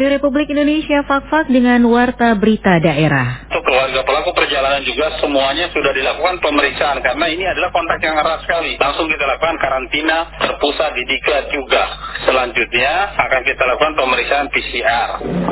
Radio 0.00 0.16
Republik 0.16 0.48
Indonesia 0.48 1.04
Fakfak 1.04 1.52
dengan 1.52 1.84
Warta 1.84 2.32
Berita 2.32 2.80
Daerah. 2.80 3.44
Untuk 3.52 3.68
keluarga 3.68 4.00
pelaku 4.00 4.32
perjalanan 4.32 4.80
juga 4.80 5.12
semuanya 5.20 5.68
sudah 5.76 5.92
dilakukan 5.92 6.40
pemeriksaan 6.40 7.04
karena 7.04 7.28
ini 7.28 7.44
adalah 7.44 7.68
kontak 7.68 8.00
yang 8.00 8.16
erat 8.16 8.40
sekali. 8.40 8.80
Langsung 8.80 9.12
kita 9.12 9.28
lakukan 9.28 9.60
karantina 9.60 10.40
terpusat 10.40 10.96
di 10.96 11.04
Dika 11.04 11.52
juga. 11.52 11.84
Selanjutnya 12.24 13.12
akan 13.12 13.40
kita 13.44 13.60
lakukan 13.60 13.92
pemeriksaan 14.00 14.46
PCR. 14.48 15.08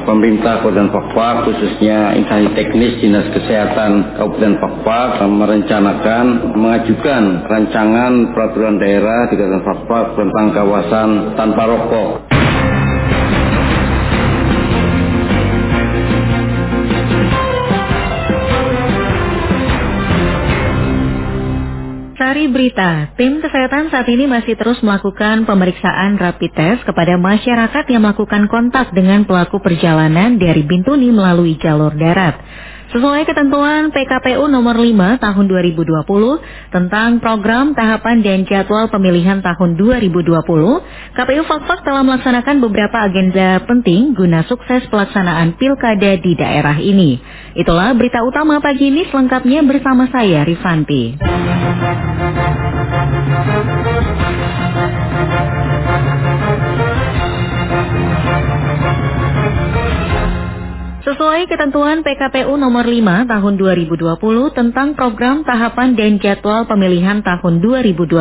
Pemerintah 0.09 0.65
Kabupaten 0.65 0.97
Fakfak 0.97 1.37
khususnya 1.45 2.17
instansi 2.17 2.49
teknis 2.57 3.05
Dinas 3.05 3.29
Kesehatan 3.29 4.17
Kabupaten 4.17 4.55
Fakfak 4.65 5.29
merencanakan 5.29 6.25
mengajukan 6.57 7.45
rancangan 7.45 8.33
peraturan 8.33 8.81
daerah 8.81 9.29
di 9.29 9.37
Kabupaten 9.37 9.61
Fakfak 9.61 10.07
tentang 10.17 10.47
kawasan 10.57 11.09
tanpa 11.37 11.63
rokok. 11.69 12.39
Sari 22.29 22.45
Berita, 22.53 23.17
tim 23.17 23.41
kesehatan 23.41 23.89
saat 23.89 24.05
ini 24.05 24.29
masih 24.29 24.53
terus 24.53 24.77
melakukan 24.85 25.49
pemeriksaan 25.49 26.21
rapid 26.21 26.53
test 26.53 26.85
kepada 26.85 27.17
masyarakat 27.17 27.89
yang 27.89 28.05
melakukan 28.05 28.53
kontak 28.53 28.93
dengan 28.93 29.25
pelaku 29.25 29.65
perjalanan 29.65 30.37
dari 30.37 30.61
Bintuni 30.61 31.09
melalui 31.09 31.57
jalur 31.57 31.97
darat. 31.97 32.37
Sesuai 32.89 33.29
ketentuan 33.29 33.93
PKPU 33.93 34.49
nomor 34.49 34.81
5 34.81 35.21
tahun 35.21 35.45
2020 35.45 36.73
tentang 36.73 37.21
program 37.21 37.77
tahapan 37.77 38.25
dan 38.25 38.49
jadwal 38.49 38.89
pemilihan 38.89 39.45
tahun 39.45 39.77
2020, 39.77 40.25
KPU 41.13 41.43
Fakfak 41.45 41.85
telah 41.85 42.01
melaksanakan 42.01 42.65
beberapa 42.65 43.05
agenda 43.05 43.61
penting 43.69 44.17
guna 44.17 44.41
sukses 44.49 44.89
pelaksanaan 44.89 45.61
pilkada 45.61 46.17
di 46.17 46.33
daerah 46.33 46.81
ini. 46.81 47.21
Itulah 47.61 47.93
berita 47.93 48.25
utama 48.25 48.57
pagi 48.65 48.89
ini 48.89 49.05
selengkapnya 49.13 49.61
bersama 49.69 50.09
saya 50.09 50.49
Rifanti. 50.49 51.21
Sesuai 61.09 61.49
ketentuan 61.49 62.05
PKPU 62.05 62.61
nomor 62.61 62.85
5 62.85 63.33
tahun 63.33 63.55
2020 63.57 63.97
tentang 64.53 64.93
program 64.93 65.41
tahapan 65.41 65.97
dan 65.97 66.21
jadwal 66.21 66.69
pemilihan 66.69 67.25
tahun 67.25 67.65
2020, 67.65 68.13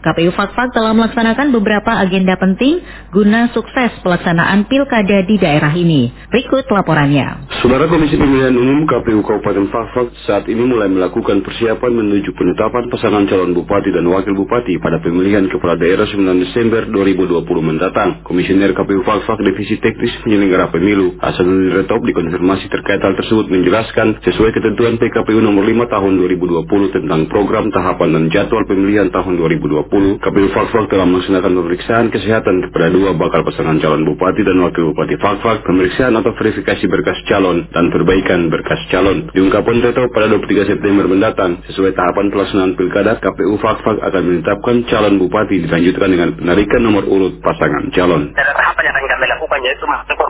KPU 0.00 0.32
Fakfak 0.32 0.72
telah 0.72 0.96
melaksanakan 0.96 1.52
beberapa 1.52 2.00
agenda 2.00 2.40
penting 2.40 2.80
guna 3.12 3.52
sukses 3.52 3.92
pelaksanaan 4.00 4.64
pilkada 4.72 5.20
di 5.28 5.36
daerah 5.36 5.68
ini. 5.76 6.08
Berikut 6.32 6.64
laporannya. 6.72 7.52
Saudara 7.60 7.84
Komisi 7.84 8.16
Pemilihan 8.16 8.56
Umum 8.56 8.88
KPU 8.88 9.20
Kabupaten 9.20 9.68
Fakfak 9.68 10.08
saat 10.24 10.48
ini 10.48 10.64
mulai 10.64 10.88
melakukan 10.88 11.44
persiapan 11.44 11.92
menuju 11.92 12.32
penetapan 12.32 12.88
pasangan 12.88 13.28
calon 13.28 13.52
bupati 13.52 13.92
dan 13.92 14.08
wakil 14.08 14.32
bupati 14.32 14.80
pada 14.80 14.96
pemilihan 15.04 15.44
kepala 15.52 15.76
daerah 15.76 16.08
9 16.08 16.24
Desember 16.24 16.88
2020 16.88 17.44
mendatang. 17.60 18.24
Komisioner 18.24 18.72
KPU 18.72 19.04
Fakfak 19.04 19.44
Divisi 19.44 19.76
Teknis 19.76 20.16
Penyelenggara 20.24 20.72
Pemilu 20.72 21.20
Hasanudin 21.20 21.76
Reto 21.76 21.97
Prop 21.98 22.14
dikonfirmasi 22.14 22.70
terkait 22.70 23.02
hal 23.02 23.18
tersebut 23.18 23.50
menjelaskan 23.50 24.22
sesuai 24.22 24.54
ketentuan 24.54 25.02
PKPU 25.02 25.42
nomor 25.42 25.66
5 25.66 25.90
tahun 25.90 26.14
2020 26.30 26.94
tentang 26.94 27.26
program 27.26 27.74
tahapan 27.74 28.14
dan 28.14 28.24
jadwal 28.30 28.62
pemilihan 28.70 29.10
tahun 29.10 29.34
2020, 29.34 30.22
KPU 30.22 30.48
Fakfak 30.54 30.94
telah 30.94 31.10
melaksanakan 31.10 31.58
pemeriksaan 31.58 32.06
kesehatan 32.14 32.70
kepada 32.70 32.94
dua 32.94 33.18
bakal 33.18 33.42
pasangan 33.42 33.82
calon 33.82 34.06
bupati 34.06 34.46
dan 34.46 34.62
wakil 34.62 34.94
bupati 34.94 35.18
Fakfak, 35.18 35.66
pemeriksaan 35.66 36.14
atau 36.14 36.30
verifikasi 36.38 36.86
berkas 36.86 37.18
calon 37.26 37.66
dan 37.74 37.90
perbaikan 37.90 38.46
berkas 38.46 38.78
calon. 38.94 39.26
Diungkapkan 39.34 39.82
Reto 39.82 40.06
pada 40.14 40.30
23 40.30 40.70
September 40.70 41.10
mendatang, 41.10 41.66
sesuai 41.66 41.98
tahapan 41.98 42.30
pelaksanaan 42.30 42.78
pilkada, 42.78 43.18
KPU 43.18 43.58
Fakfak 43.58 43.98
akan 44.06 44.22
menetapkan 44.22 44.86
calon 44.86 45.18
bupati 45.18 45.66
dilanjutkan 45.66 46.14
dengan 46.14 46.30
penarikan 46.38 46.78
nomor 46.78 47.02
urut 47.10 47.42
pasangan 47.42 47.90
calon. 47.90 48.30
Ada 48.38 48.54
tahapan 48.54 48.82
yang 48.86 48.94
akan 48.94 49.08
kami 49.18 49.26
lakukan 49.34 49.58
yaitu 49.66 49.84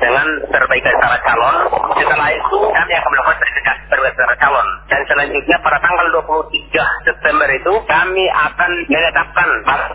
dengan 0.08 0.26
perbaikan 0.48 0.94
syarat 1.04 1.20
calon, 1.20 1.56
setelah 2.00 2.28
itu 2.32 2.56
kami 2.72 2.92
akan 2.96 3.10
melakukan 3.12 3.36
verifikasi 3.44 3.77
perbedaan 3.98 4.38
calon. 4.38 4.68
Dan 4.88 5.00
selanjutnya 5.10 5.56
pada 5.60 5.78
tanggal 5.82 6.06
23 6.22 7.06
September 7.06 7.48
itu 7.50 7.72
kami 7.84 8.24
akan 8.30 8.70
menetapkan 8.88 9.48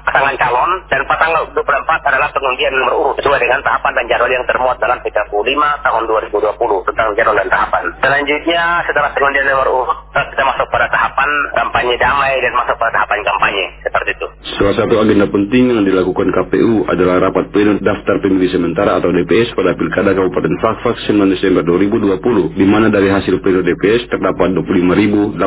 pasangan 0.04 0.36
calon 0.38 0.72
dan 0.92 1.02
pada 1.08 1.20
tanggal 1.24 1.44
24 1.56 2.10
adalah 2.10 2.30
pengundian 2.36 2.74
nomor 2.76 2.94
urut 3.00 3.16
sesuai 3.22 3.40
dengan 3.40 3.60
tahapan 3.64 3.92
dan 3.96 4.06
jadwal 4.12 4.32
yang 4.32 4.46
termuat 4.50 4.78
dalam 4.82 5.00
35 5.00 5.86
tahun 5.86 6.02
2020 6.10 6.88
tentang 6.90 7.08
jadwal 7.16 7.38
dan 7.38 7.50
tahapan. 7.50 7.84
Selanjutnya 8.02 8.64
setelah 8.90 9.10
pengundian 9.14 9.46
nomor 9.48 9.68
urut 9.70 9.98
kita 10.34 10.44
masuk 10.50 10.68
pada 10.74 10.90
tahapan 10.90 11.30
kampanye 11.54 11.96
damai 12.02 12.34
dan 12.42 12.54
masuk 12.58 12.74
pada 12.82 12.90
tahapan 12.98 13.22
kampanye 13.22 13.66
seperti 13.86 14.10
itu. 14.18 14.28
Salah 14.58 14.74
satu 14.74 14.96
agenda 14.98 15.30
penting 15.30 15.70
yang 15.70 15.86
dilakukan 15.86 16.34
KPU 16.34 16.90
adalah 16.90 17.30
rapat 17.30 17.54
pleno 17.54 17.78
daftar 17.78 18.18
pemilih 18.18 18.50
sementara 18.50 18.98
atau 18.98 19.14
DPS 19.14 19.54
pada 19.54 19.78
Pilkada 19.78 20.18
Kabupaten 20.18 20.54
Fakfak 20.58 20.98
9 21.06 21.34
Desember 21.38 21.62
2020, 21.62 22.58
di 22.58 22.66
mana 22.66 22.90
dari 22.90 23.14
hasil 23.14 23.38
pleno 23.46 23.62
DPS 23.62 23.93
terdapat 24.10 24.58
25.089 24.58 25.38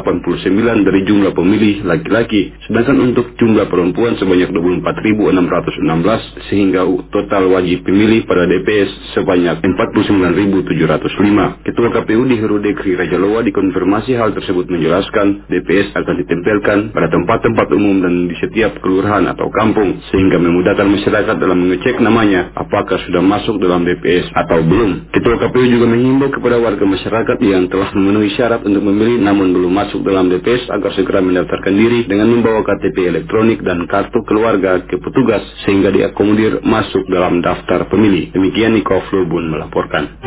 dari 0.87 1.01
jumlah 1.03 1.35
pemilih 1.35 1.83
laki-laki, 1.83 2.55
sedangkan 2.71 3.11
untuk 3.11 3.35
jumlah 3.35 3.67
perempuan 3.67 4.15
sebanyak 4.23 4.55
24.616 4.55 6.47
sehingga 6.47 6.87
total 7.11 7.51
wajib 7.51 7.83
pemilih 7.83 8.23
pada 8.31 8.47
DPS 8.47 9.19
sebanyak 9.19 9.59
49.705. 9.59 11.67
Ketua 11.67 11.89
KPU 11.91 12.23
di 12.31 12.39
Heru 12.39 12.63
Dekri 12.63 12.95
Raja 12.95 13.19
Lowa 13.19 13.43
dikonfirmasi 13.43 14.15
hal 14.15 14.31
tersebut 14.37 14.71
menjelaskan 14.71 15.51
DPS 15.51 15.97
akan 15.97 16.15
ditempelkan 16.23 16.79
pada 16.95 17.11
tempat-tempat 17.11 17.67
umum 17.75 18.05
dan 18.05 18.31
di 18.31 18.37
setiap 18.39 18.79
kelurahan 18.85 19.27
atau 19.27 19.51
kampung 19.51 19.99
sehingga 20.15 20.39
memudahkan 20.39 20.87
masyarakat 20.87 21.35
dalam 21.41 21.67
mengecek 21.67 21.99
namanya 21.99 22.55
apakah 22.55 23.01
sudah 23.09 23.25
masuk 23.25 23.59
dalam 23.59 23.89
DPS 23.89 24.31
atau 24.37 24.61
belum. 24.61 25.11
Ketua 25.11 25.41
KPU 25.41 25.67
juga 25.67 25.87
menghimbau 25.89 26.29
kepada 26.29 26.61
warga 26.61 26.85
masyarakat 26.85 27.39
yang 27.41 27.73
telah 27.73 27.89
memenuhi 27.97 28.36
syarat 28.37 28.63
untuk 28.63 28.85
memilih 28.85 29.19
namun 29.25 29.51
belum 29.57 29.73
masuk 29.73 30.05
dalam 30.05 30.29
DPS 30.29 30.69
agar 30.69 30.93
segera 30.93 31.25
mendaftarkan 31.25 31.75
diri 31.75 32.05
dengan 32.05 32.29
membawa 32.29 32.61
KTP 32.63 33.09
elektronik 33.09 33.65
dan 33.65 33.89
kartu 33.89 34.21
keluarga 34.29 34.85
ke 34.85 35.01
petugas 35.01 35.43
sehingga 35.65 35.89
diakomodir 35.91 36.61
masuk 36.63 37.09
dalam 37.09 37.41
daftar 37.41 37.89
pemilih. 37.89 38.31
Demikian 38.37 38.77
Niko 38.77 39.01
Flubun 39.09 39.49
melaporkan. 39.49 40.21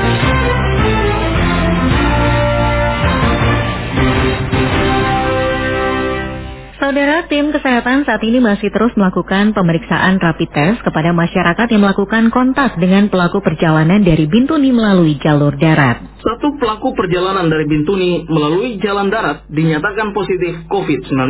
Saudara 6.90 7.30
tim 7.30 7.54
kesehatan 7.54 8.02
saat 8.02 8.18
ini 8.26 8.42
masih 8.42 8.74
terus 8.74 8.90
melakukan 8.98 9.54
pemeriksaan 9.54 10.18
rapid 10.18 10.50
test 10.50 10.82
kepada 10.82 11.14
masyarakat 11.14 11.70
yang 11.70 11.86
melakukan 11.86 12.34
kontak 12.34 12.82
dengan 12.82 13.14
pelaku 13.14 13.46
perjalanan 13.46 14.02
dari 14.02 14.26
Bintuni 14.26 14.74
melalui 14.74 15.22
jalur 15.22 15.54
darat. 15.54 16.02
Satu 16.18 16.58
pelaku 16.58 16.98
perjalanan 16.98 17.46
dari 17.46 17.70
Bintuni 17.70 18.26
melalui 18.26 18.82
jalan 18.82 19.14
darat 19.14 19.46
dinyatakan 19.54 20.18
positif 20.18 20.66
COVID-19. 20.66 21.30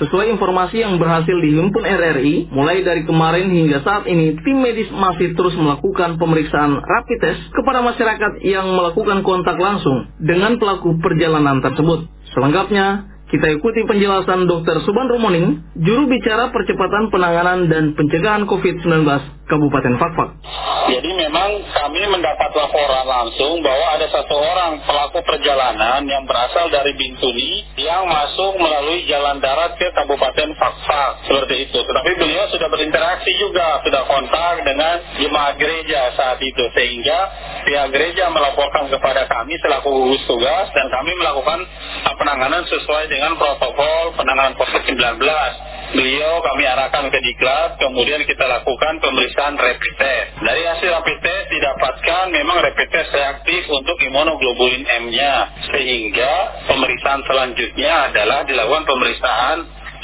Sesuai 0.00 0.32
informasi 0.32 0.80
yang 0.80 0.96
berhasil 0.96 1.44
dihimpun 1.44 1.84
RRI, 1.84 2.48
mulai 2.56 2.80
dari 2.80 3.04
kemarin 3.04 3.52
hingga 3.52 3.84
saat 3.84 4.08
ini, 4.08 4.32
tim 4.40 4.64
medis 4.64 4.88
masih 4.96 5.36
terus 5.36 5.52
melakukan 5.60 6.16
pemeriksaan 6.16 6.72
rapid 6.72 7.18
test 7.20 7.44
kepada 7.52 7.84
masyarakat 7.84 8.40
yang 8.48 8.72
melakukan 8.72 9.20
kontak 9.20 9.60
langsung 9.60 10.08
dengan 10.24 10.56
pelaku 10.56 10.96
perjalanan 11.04 11.60
tersebut. 11.60 12.08
Selengkapnya, 12.32 13.15
kita 13.26 13.58
ikuti 13.58 13.82
penjelasan 13.82 14.46
Dr. 14.46 14.86
Suban 14.86 15.10
Romoning, 15.10 15.74
juru 15.82 16.06
bicara 16.06 16.54
percepatan 16.54 17.10
penanganan 17.10 17.66
dan 17.66 17.98
pencegahan 17.98 18.46
COVID-19 18.46 19.02
Kabupaten 19.46 19.94
Fakfak. 19.94 20.30
Jadi 20.86 21.10
memang 21.18 21.66
kami 21.70 22.02
mendapat 22.10 22.50
laporan 22.54 23.06
langsung 23.06 23.62
bahwa 23.62 23.86
ada 23.98 24.06
satu 24.10 24.34
orang 24.38 24.82
pelaku 24.82 25.22
perjalanan 25.22 26.02
yang 26.06 26.26
berasal 26.26 26.66
dari 26.70 26.94
Bintuni 26.94 27.62
yang 27.78 28.06
masuk 28.06 28.58
melalui 28.58 29.06
jalan 29.06 29.38
darat 29.38 29.78
ke 29.78 29.86
Kabupaten 29.94 30.50
Fakfak 30.58 31.30
seperti 31.30 31.70
itu. 31.70 31.78
Tetapi 31.78 32.10
beliau 32.18 32.50
sudah 32.50 32.68
berinteraksi 32.70 33.32
juga, 33.38 33.82
sudah 33.86 34.02
kontak 34.06 34.66
dengan 34.66 34.94
jemaat 35.18 35.54
gereja 35.58 36.14
saat 36.18 36.38
itu 36.42 36.64
sehingga 36.74 37.18
pihak 37.66 37.90
gereja 37.90 38.30
melaporkan 38.30 38.90
kepada 38.90 39.26
kami 39.30 39.58
selaku 39.62 39.90
gugus 39.90 40.22
tugas 40.26 40.70
dan 40.74 40.86
kami 40.90 41.14
melakukan 41.18 41.66
penanganan 42.18 42.62
sesuai 42.66 43.10
dengan 43.10 43.34
protokol 43.38 44.14
penanganan 44.18 44.58
COVID-19. 44.58 45.22
Beliau 45.96 46.44
kami 46.44 46.68
arahkan 46.68 47.08
ke 47.08 47.18
diklat, 47.24 47.80
kemudian 47.80 48.20
kita 48.28 48.44
lakukan 48.44 49.00
pemeriksaan 49.00 49.56
rapid 49.56 49.94
test. 49.96 50.28
Dari 50.44 50.62
hasil 50.68 50.92
rapid 50.92 51.18
test 51.24 51.46
didapatkan 51.48 52.24
memang 52.36 52.60
rapid 52.60 52.88
test 52.92 53.16
reaktif 53.16 53.64
untuk 53.72 53.96
imunoglobulin 54.04 54.84
M-nya. 54.84 55.56
Sehingga 55.72 56.32
pemeriksaan 56.68 57.24
selanjutnya 57.24 58.12
adalah 58.12 58.44
dilakukan 58.44 58.84
pemeriksaan 58.84 59.58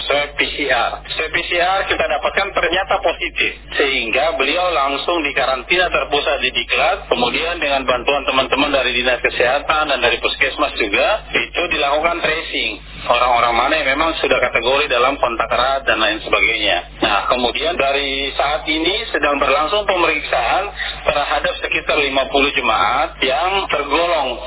swab 0.06 0.34
PCR. 0.38 0.90
Swab 1.06 1.30
PCR 1.30 1.80
kita 1.86 2.04
dapatkan 2.04 2.48
ternyata 2.54 2.94
positif, 3.02 3.52
sehingga 3.76 4.34
beliau 4.38 4.70
langsung 4.74 5.22
dikarantina 5.22 5.90
terpusat 5.90 6.38
di 6.42 6.50
Diklat, 6.52 7.10
kemudian 7.10 7.58
dengan 7.58 7.86
bantuan 7.86 8.22
teman-teman 8.26 8.70
dari 8.70 8.96
Dinas 8.96 9.20
Kesehatan 9.20 9.92
dan 9.92 9.98
dari 10.00 10.18
Puskesmas 10.22 10.74
juga, 10.78 11.26
itu 11.34 11.62
dilakukan 11.72 12.18
tracing 12.22 12.78
orang-orang 13.02 13.54
mana 13.58 13.74
yang 13.82 13.88
memang 13.98 14.14
sudah 14.22 14.38
kategori 14.38 14.86
dalam 14.86 15.18
kontak 15.18 15.50
erat 15.50 15.82
dan 15.82 15.98
lain 15.98 16.22
sebagainya. 16.22 17.02
Nah, 17.02 17.26
kemudian 17.26 17.74
dari 17.74 18.30
saat 18.38 18.62
ini 18.70 19.02
sedang 19.10 19.42
berlangsung 19.42 19.82
pemeriksaan 19.84 20.70
terhadap 21.02 21.54
sekitar 21.66 21.98
50 21.98 22.58
jemaat 22.58 23.18
yang 23.20 23.66
tergolong 23.66 24.12
yang 24.22 24.38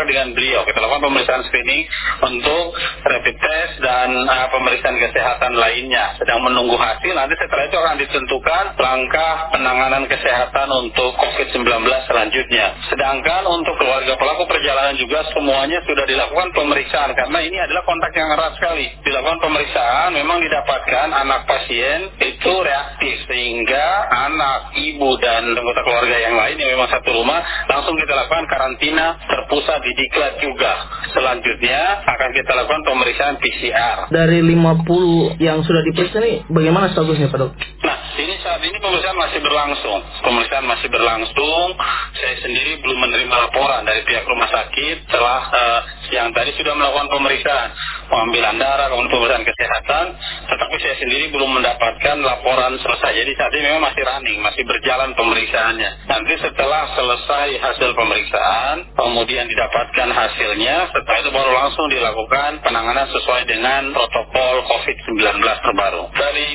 berkontak 0.00 0.08
dengan 0.08 0.28
beliau. 0.32 0.60
Kita 0.64 0.78
lakukan 0.80 1.02
pemeriksaan 1.04 1.42
screening 1.48 1.82
untuk 2.24 2.64
rapid 3.04 3.36
test 3.36 3.74
dan 3.84 4.08
uh, 4.24 4.48
pemeriksaan 4.48 4.96
kesehatan 4.96 5.52
lainnya. 5.56 6.16
Sedang 6.16 6.40
menunggu 6.44 6.76
hasil, 6.80 7.12
nanti 7.12 7.36
setelah 7.36 7.64
itu 7.68 7.76
akan 7.76 7.96
ditentukan 8.00 8.64
langkah 8.80 9.34
penanganan 9.52 10.04
kesehatan 10.08 10.68
untuk 10.72 11.12
COVID-19 11.20 11.68
selanjutnya. 12.08 12.66
Sedangkan 12.88 13.44
untuk 13.50 13.76
keluarga 13.76 14.16
pelaku 14.16 14.48
perjalanan 14.48 14.96
juga 14.96 15.24
semuanya 15.36 15.84
sudah 15.84 16.04
dilakukan 16.08 16.48
pemeriksaan 16.56 17.12
karena 17.12 17.38
ini 17.44 17.58
adalah 17.60 17.82
kontak 17.84 18.12
yang 18.16 18.28
erat 18.32 18.56
sekali. 18.56 18.86
Dilakukan 19.04 19.38
pemeriksaan 19.44 20.16
memang 20.16 20.40
didapatkan 20.40 21.08
anak 21.12 21.44
pasien 21.44 22.08
itu 22.20 22.52
reaktif 22.64 23.16
sehingga 23.28 23.86
anak, 24.10 24.72
ibu 24.76 25.10
dan 25.20 25.52
anggota 25.52 25.80
keluarga 25.84 26.16
yang 26.16 26.36
lain 26.36 26.56
yang 26.56 26.70
memang 26.78 26.88
satu 26.88 27.10
rumah 27.12 27.40
langsung 27.68 27.94
kita 27.98 28.12
lakukan 28.16 28.46
karantina 28.48 29.18
terpusat 29.26 29.82
di 29.82 29.89
diklat 29.94 30.38
juga. 30.42 30.72
Selanjutnya 31.10 32.04
akan 32.06 32.30
kita 32.34 32.52
lakukan 32.54 32.82
pemeriksaan 32.86 33.34
PCR. 33.38 34.10
Dari 34.10 34.38
50 34.42 35.40
yang 35.42 35.62
sudah 35.66 35.82
diperiksa 35.86 36.18
ini 36.22 36.46
bagaimana 36.46 36.92
statusnya 36.92 37.28
Pak 37.28 37.38
Dok? 37.38 37.52
Nah, 37.82 37.96
ini 38.18 38.34
saat 38.42 38.60
ini 38.62 38.76
pemeriksaan 38.78 39.18
masih 39.18 39.40
berlangsung. 39.42 40.00
Pemeriksaan 40.22 40.66
masih 40.66 40.88
berlangsung. 40.92 41.68
Saya 42.14 42.36
sendiri 42.42 42.78
belum 42.82 42.98
menerima 42.98 43.34
laporan 43.48 43.82
dari 43.86 44.02
pihak 44.06 44.24
rumah 44.26 44.48
sakit 44.50 44.96
setelah 45.08 45.40
uh, 45.50 45.80
yang 46.10 46.30
tadi 46.34 46.50
sudah 46.58 46.74
melakukan 46.74 47.08
pemeriksaan, 47.10 47.68
pengambilan 48.10 48.60
darah, 48.60 48.90
kemudian 48.90 49.10
pemeriksaan 49.10 49.46
kesehatan, 49.46 50.06
tetapi 50.50 50.76
saya 50.82 50.96
sendiri 51.00 51.24
belum 51.32 51.50
mendapatkan 51.60 52.16
laporan 52.20 52.76
selesai. 52.82 53.12
Jadi 53.14 53.32
saat 53.38 53.52
ini 53.56 53.64
memang 53.72 53.84
masih 53.88 54.02
running, 54.04 54.38
masih 54.42 54.62
berjalan 54.66 55.10
pemeriksaannya. 55.16 55.90
Nanti 56.10 56.34
setelah 56.42 56.82
selesai 56.98 57.48
hasil 57.56 57.90
pemeriksaan, 57.96 58.76
kemudian 58.96 59.46
didapatkan 59.48 60.08
hasilnya, 60.10 60.76
setelah 60.92 61.18
itu 61.22 61.30
baru 61.32 61.52
langsung 61.56 61.86
dilakukan 61.88 62.60
penanganan 62.60 63.06
sesuai 63.08 63.42
dengan 63.48 63.94
protokol 63.94 64.56
COVID-19 64.66 65.40
terbaru. 65.40 66.02
Dari 66.12 66.50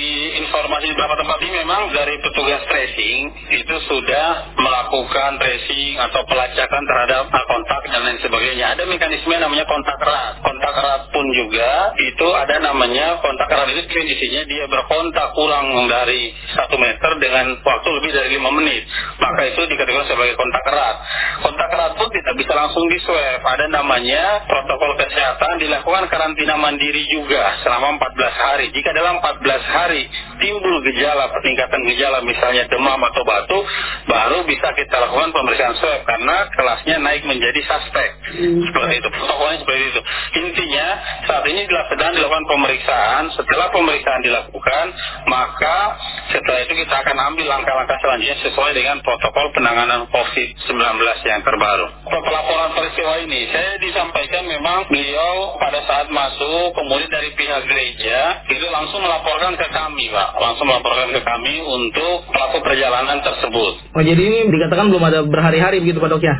informasi 0.45 0.85
di 0.85 0.93
beberapa 0.93 1.15
tempat 1.17 1.37
ini 1.41 1.53
memang 1.65 1.81
dari 1.95 2.15
petugas 2.21 2.61
tracing 2.69 3.21
itu 3.55 3.75
sudah 3.89 4.57
melakukan 4.59 5.31
tracing 5.41 5.97
atau 5.97 6.21
pelacakan 6.27 6.83
terhadap 6.85 7.23
kontak 7.31 7.81
dan 7.89 8.01
lain 8.03 8.19
sebagainya. 8.21 8.77
Ada 8.77 8.83
mekanisme 8.85 9.33
namanya 9.33 9.65
kontak 9.65 9.97
erat. 10.01 10.43
Kontak 10.43 10.73
erat 10.75 11.01
pun 11.09 11.25
juga 11.33 11.44
itu 11.51 12.27
ada 12.33 12.57
namanya 12.63 13.19
kontak 13.21 13.49
erat 13.51 13.69
itu 13.73 13.85
kondisinya 13.89 14.43
dia 14.47 14.65
berkontak 14.65 15.33
kurang 15.35 15.67
dari 15.89 16.31
satu 16.53 16.75
meter 16.79 17.11
dengan 17.21 17.57
waktu 17.61 17.89
lebih 18.01 18.11
dari 18.13 18.29
lima 18.37 18.49
menit. 18.55 18.83
Maka 19.19 19.41
itu 19.51 19.61
dikategorikan 19.67 20.07
sebagai 20.07 20.35
kontak 20.39 20.63
erat. 20.69 20.97
Kontak 21.43 21.69
erat 21.73 21.91
pun 21.99 22.09
tidak 22.13 22.33
bisa 22.39 22.53
langsung 22.55 22.85
di 22.87 22.97
swab. 23.03 23.41
Ada 23.43 23.65
namanya 23.69 24.45
protokol 24.47 24.97
kesehatan 25.01 25.59
dilakukan 25.59 26.07
karantina 26.09 26.55
mandiri 26.55 27.03
juga 27.09 27.59
selama 27.61 27.99
14 27.99 28.45
hari. 28.45 28.65
Jika 28.71 28.89
dalam 28.95 29.19
14 29.19 29.75
hari 29.75 30.01
timbul 30.39 30.75
gejala 30.87 31.31
peningkatan 31.35 31.81
gejala 31.89 32.19
misalnya 32.23 32.63
demam 32.71 32.99
atau 33.11 33.23
batu, 33.27 33.59
baru 34.07 34.45
bisa 34.47 34.71
kita 34.77 34.95
lakukan 35.09 35.33
pemeriksaan 35.35 35.75
swab 35.77 36.01
karena 36.07 36.47
kelasnya 36.53 36.95
naik 37.01 37.23
menjadi 37.27 37.61
suspek. 37.65 38.09
Hmm. 38.35 38.61
Seperti 38.63 38.93
itu 39.01 39.09
protokolnya 39.09 39.59
seperti 39.63 39.83
itu. 39.91 40.01
Intinya 40.45 40.87
saat 41.35 41.51
ini 41.51 41.67
sedang 41.67 42.15
dilakukan 42.15 42.47
pemeriksaan. 42.47 43.23
Setelah 43.35 43.67
pemeriksaan 43.75 44.23
dilakukan, 44.23 44.85
maka 45.27 45.99
setelah 46.31 46.63
itu 46.63 46.79
kita 46.79 46.95
akan 46.95 47.17
ambil 47.35 47.45
langkah-langkah 47.51 47.99
selanjutnya 47.99 48.39
sesuai 48.39 48.71
dengan 48.71 49.03
protokol 49.03 49.51
penanganan 49.51 50.07
COVID-19 50.15 50.79
yang 51.27 51.43
terbaru. 51.43 51.91
Pelaporan 52.07 52.71
peristiwa 52.71 53.19
ini, 53.19 53.51
saya 53.51 53.75
disampaikan 53.83 54.47
memang 54.47 54.87
beliau 54.87 55.59
pada 55.59 55.83
saat 55.83 56.07
masuk, 56.07 56.71
kemudian 56.71 57.11
dari 57.11 57.35
pihak 57.35 57.67
gereja, 57.67 58.47
itu 58.47 58.65
langsung 58.71 59.03
melaporkan 59.03 59.59
ke 59.59 59.67
kami, 59.75 60.07
Pak. 60.07 60.39
Langsung 60.39 60.71
melaporkan 60.71 61.11
ke 61.11 61.19
kami 61.19 61.59
untuk 61.59 62.31
pelaku 62.31 62.63
perjalanan 62.63 63.19
tersebut. 63.19 63.91
Oh, 63.91 64.03
jadi 64.07 64.21
ini 64.23 64.47
dikatakan 64.47 64.87
belum 64.87 65.03
ada 65.03 65.19
berhari-hari 65.27 65.83
begitu 65.83 65.99
Pak 65.99 66.15
Dok 66.15 66.23
ya? 66.23 66.35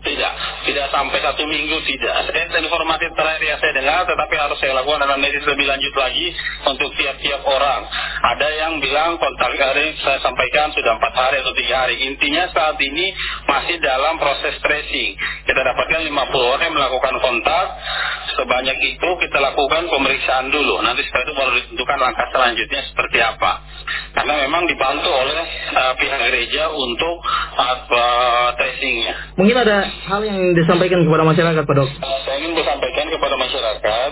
Tidak, 0.00 0.32
tidak 0.64 0.86
sampai 0.88 1.20
satu 1.20 1.44
minggu 1.44 1.76
tidak. 1.84 2.32
Saya 2.32 2.56
informasi 2.56 3.12
terakhir 3.12 3.44
yang 3.44 3.60
saya 3.60 3.72
dengar, 3.76 4.08
tetapi 4.08 4.32
harus 4.32 4.56
saya 4.56 4.72
lakukan 4.80 5.04
analisis 5.04 5.44
lebih 5.44 5.68
lanjut 5.68 5.92
lagi 5.92 6.32
untuk 6.64 6.88
tiap-tiap 6.96 7.44
orang. 7.44 7.84
Ada 8.24 8.48
yang 8.64 8.80
bilang 8.80 9.20
kontak 9.20 9.60
hari 9.60 9.92
saya 10.00 10.16
sampaikan 10.24 10.72
sudah 10.72 10.96
empat 10.96 11.12
hari 11.12 11.44
atau 11.44 11.52
tiga 11.52 11.84
hari. 11.84 12.00
Intinya 12.00 12.48
saat 12.48 12.80
ini 12.80 13.12
masih 13.44 13.76
dalam 13.84 14.16
proses 14.16 14.56
tracing. 14.64 15.20
Kita 15.44 15.60
dapatkan 15.60 16.00
50 16.00 16.16
orang 16.48 16.64
yang 16.64 16.76
melakukan 16.80 17.14
kontak. 17.20 17.66
Sebanyak 18.40 18.78
itu 18.80 19.08
kita 19.20 19.36
lakukan 19.36 19.84
pemeriksaan 19.92 20.48
dulu. 20.48 20.80
Nanti 20.80 21.04
setelah 21.04 21.24
itu 21.28 21.34
baru 21.36 21.52
ditentukan 21.60 21.98
langkah 22.00 22.24
selanjutnya 22.32 22.80
seperti 22.88 23.20
apa. 23.20 23.60
Karena 24.16 24.48
memang 24.48 24.64
dibantu 24.64 25.12
oleh 25.12 25.44
uh, 25.76 25.92
pihak 26.00 26.20
gereja 26.24 26.72
untuk 26.72 27.20
uh, 27.20 28.48
tracingnya. 28.56 29.36
Mungkin 29.36 29.56
ada 29.60 29.84
hal 29.84 30.24
yang 30.24 30.56
disampaikan 30.56 31.04
kepada 31.04 31.20
masyarakat, 31.28 31.62
Pak 31.68 31.74
Dok? 31.84 31.88
Saya 32.00 32.36
ingin 32.40 32.56
disampaikan 32.56 33.06
kepada 33.12 33.36
masyarakat, 33.36 34.10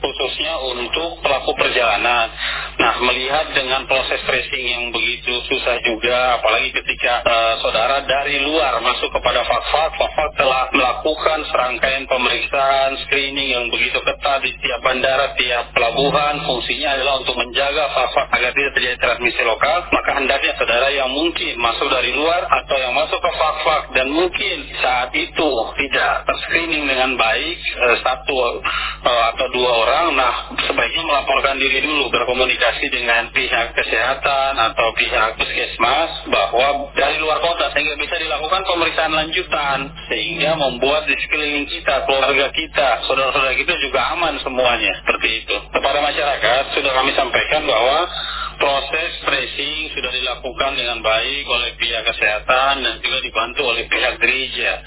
khususnya 0.00 0.60
untuk 0.62 1.20
pelaku 1.24 1.52
perjalanan. 1.56 2.28
Nah, 2.76 2.94
melihat 3.00 3.56
dengan 3.56 3.88
proses 3.88 4.20
tracing 4.28 4.66
yang 4.68 4.84
begitu 4.92 5.32
susah 5.48 5.80
juga, 5.84 6.40
apalagi 6.40 6.70
ketika 6.76 7.24
uh, 7.24 7.54
saudara 7.64 8.04
dari 8.04 8.42
luar 8.44 8.78
masuk 8.84 9.08
kepada 9.12 9.42
Fakfak, 9.48 9.96
Fakfak 9.96 10.30
telah 10.36 10.68
melakukan 10.72 11.40
serangkaian 11.48 12.04
pemeriksaan, 12.04 13.00
screening 13.08 13.48
yang 13.56 13.64
begitu 13.72 13.96
ketat 14.04 14.44
di 14.44 14.52
tiap 14.60 14.80
bandara, 14.84 15.32
tiap 15.40 15.72
pelabuhan. 15.72 16.44
Fungsinya 16.44 17.00
adalah 17.00 17.14
untuk 17.24 17.36
menjaga 17.40 17.84
Fakfak 17.96 18.26
agar 18.36 18.50
tidak 18.52 18.72
terjadi 18.76 18.96
transmisi 19.00 19.40
lokal. 19.44 19.88
Maka 19.88 20.10
hendaknya 20.20 20.52
saudara 20.60 20.88
yang 20.92 21.10
mungkin 21.10 21.54
masuk 21.56 21.88
dari 21.88 22.12
luar 22.12 22.44
atau 22.44 22.76
yang 22.76 22.92
masuk 22.92 23.18
ke 23.18 23.30
Fakfak 23.36 23.82
dan 23.96 24.06
mungkin 24.12 24.56
saat 24.84 25.10
itu 25.16 25.48
tidak 25.80 26.12
terscreening 26.28 26.84
dengan 26.84 27.16
baik, 27.16 27.58
uh, 27.80 27.96
satu 28.04 28.36
uh, 28.36 29.24
atau 29.32 29.46
dua 29.54 29.70
orang, 29.72 29.85
nah 29.86 30.50
sebaiknya 30.66 31.04
melaporkan 31.06 31.62
diri 31.62 31.78
dulu 31.78 32.10
berkomunikasi 32.10 32.90
dengan 32.90 33.30
pihak 33.30 33.70
kesehatan 33.70 34.58
atau 34.58 34.90
pihak 34.98 35.38
puskesmas 35.38 36.26
bahwa 36.26 36.90
dari 36.98 37.22
luar 37.22 37.38
kota 37.38 37.70
sehingga 37.70 37.94
bisa 37.94 38.18
dilakukan 38.18 38.66
pemeriksaan 38.66 39.14
lanjutan 39.14 39.94
sehingga 40.10 40.58
membuat 40.58 41.06
di 41.06 41.14
sekeliling 41.22 41.70
kita, 41.70 42.02
keluarga 42.02 42.50
kita, 42.50 43.06
saudara-saudara 43.06 43.54
kita 43.54 43.78
juga 43.78 44.00
aman 44.18 44.34
semuanya 44.42 44.90
seperti 45.06 45.46
itu. 45.46 45.56
Kepada 45.70 46.02
masyarakat 46.02 46.62
sudah 46.74 46.92
kami 46.96 47.12
sampaikan 47.14 47.62
bahwa 47.62 48.10
proses 48.56 49.10
tracing 49.22 49.92
sudah 49.92 50.10
dilakukan 50.10 50.72
dengan 50.74 50.98
baik 51.04 51.44
oleh 51.46 51.76
pihak 51.76 52.02
kesehatan 52.10 52.82
dan 52.82 52.94
juga 53.04 53.18
dibantu 53.22 53.62
oleh 53.70 53.84
pihak 53.86 54.18
gereja. 54.18 54.82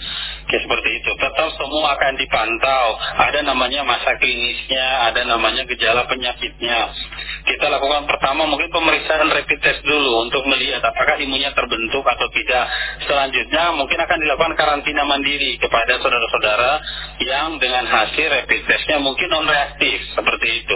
Oke, 0.49 0.65
seperti 0.65 0.89
itu. 0.97 1.13
Tetap 1.13 1.45
semua 1.61 1.93
akan 1.93 2.17
dipantau. 2.17 2.97
Ada 3.21 3.45
namanya 3.45 3.85
masa 3.85 4.17
klinisnya, 4.17 5.05
ada 5.05 5.21
namanya 5.21 5.61
gejala 5.69 6.09
penyakitnya. 6.09 6.89
Kita 7.45 7.69
lakukan 7.69 8.09
pertama 8.09 8.49
mungkin 8.49 8.73
pemeriksaan 8.73 9.29
rapid 9.29 9.61
test 9.61 9.85
dulu 9.85 10.25
untuk 10.25 10.41
melihat 10.49 10.81
apakah 10.81 11.21
imunnya 11.21 11.53
terbentuk 11.53 12.01
atau 12.01 12.25
tidak. 12.33 12.65
Selanjutnya 13.05 13.77
mungkin 13.77 14.01
akan 14.01 14.17
dilakukan 14.25 14.53
karantina 14.57 15.05
mandiri 15.05 15.61
kepada 15.61 16.01
saudara-saudara 16.01 16.71
yang 17.29 17.61
dengan 17.61 17.85
hasil 17.85 18.41
rapid 18.41 18.61
testnya 18.65 18.97
mungkin 19.05 19.29
non 19.29 19.45
reaktif 19.45 20.01
seperti 20.17 20.65
itu. 20.65 20.75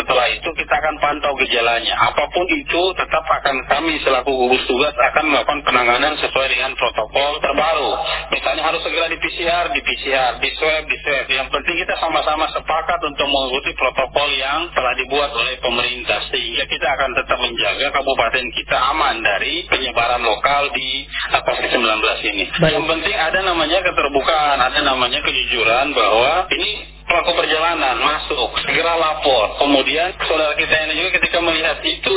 Setelah 0.00 0.32
itu 0.32 0.48
kita 0.56 0.74
akan 0.80 0.96
pantau 0.96 1.36
gejalanya. 1.36 1.92
Apa 2.08 2.24
pun 2.32 2.48
itu 2.48 2.82
tetap 2.96 3.24
akan 3.28 3.68
kami 3.68 4.00
selaku 4.00 4.32
gugus 4.32 4.64
tugas 4.64 4.96
akan 4.96 5.28
melakukan 5.28 5.60
penanganan 5.68 6.16
sesuai 6.24 6.48
dengan 6.48 6.72
protokol 6.72 7.36
terbaru. 7.44 7.92
Misalnya 8.32 8.64
harus 8.64 8.80
segera 8.80 9.09
di 9.10 9.18
PCR, 9.18 9.66
di 9.74 9.80
PCR, 9.82 10.38
di 10.38 10.50
swab, 10.54 10.86
di 10.86 10.96
swab. 11.02 11.26
Yang 11.26 11.48
penting 11.50 11.76
kita 11.82 11.94
sama-sama 11.98 12.46
sepakat 12.54 13.00
untuk 13.02 13.26
mengikuti 13.26 13.74
protokol 13.74 14.30
yang 14.30 14.70
telah 14.70 14.94
dibuat 14.94 15.34
oleh 15.34 15.58
pemerintah. 15.58 16.22
Sehingga 16.30 16.64
kita 16.70 16.86
akan 16.86 17.10
tetap 17.18 17.38
menjaga 17.42 17.86
kabupaten 17.90 18.46
kita 18.54 18.76
aman 18.94 19.18
dari 19.18 19.66
penyebaran 19.66 20.22
lokal 20.22 20.70
di 20.70 21.04
COVID-19 21.34 21.82
ini. 22.30 22.44
Baik. 22.54 22.72
Yang 22.78 22.86
penting 22.86 23.16
ada 23.18 23.38
namanya 23.42 23.78
keterbukaan, 23.82 24.58
ada 24.62 24.80
namanya 24.86 25.18
kejujuran 25.26 25.90
bahwa 25.90 26.46
ini 26.54 26.70
pelaku 27.10 27.34
perjalanan 27.34 27.98
masuk, 27.98 28.54
segera 28.62 28.94
lapor. 28.94 29.58
Kemudian 29.58 30.14
saudara 30.22 30.54
kita 30.54 30.86
ini 30.86 31.02
juga 31.02 31.10
ketika 31.18 31.42
melihat 31.42 31.82
itu, 31.82 32.16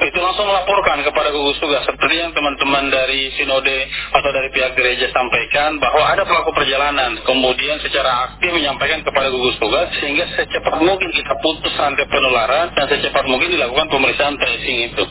itu 0.00 0.18
langsung 0.18 0.48
melaporkan 0.48 1.04
kepada 1.04 1.28
gugus 1.28 1.60
tugas. 1.60 1.84
Seperti 1.84 2.16
yang 2.16 2.32
teman-teman 2.32 2.88
dari 2.88 3.28
sinode 3.36 3.78
atau 4.16 4.30
dari 4.32 4.48
pihak 4.48 4.72
gereja 4.72 5.12
sampaikan 5.12 5.76
bahwa 5.76 6.08
ada 6.08 6.24
pelaku 6.24 6.56
perjalanan. 6.56 7.20
Kemudian 7.20 7.84
secara 7.84 8.32
aktif 8.32 8.48
menyampaikan 8.48 9.04
kepada 9.04 9.28
gugus 9.28 9.60
tugas 9.60 9.92
sehingga 10.00 10.24
secepat 10.32 10.80
mungkin 10.80 11.12
kita 11.12 11.36
putus 11.44 11.76
rantai 11.76 12.08
penularan 12.08 12.72
dan 12.72 12.88
secepat 12.88 13.28
mungkin 13.28 13.52
dilakukan 13.52 13.92
pemeriksaan 13.92 14.40
tracing 14.40 14.78
itu. 14.88 15.04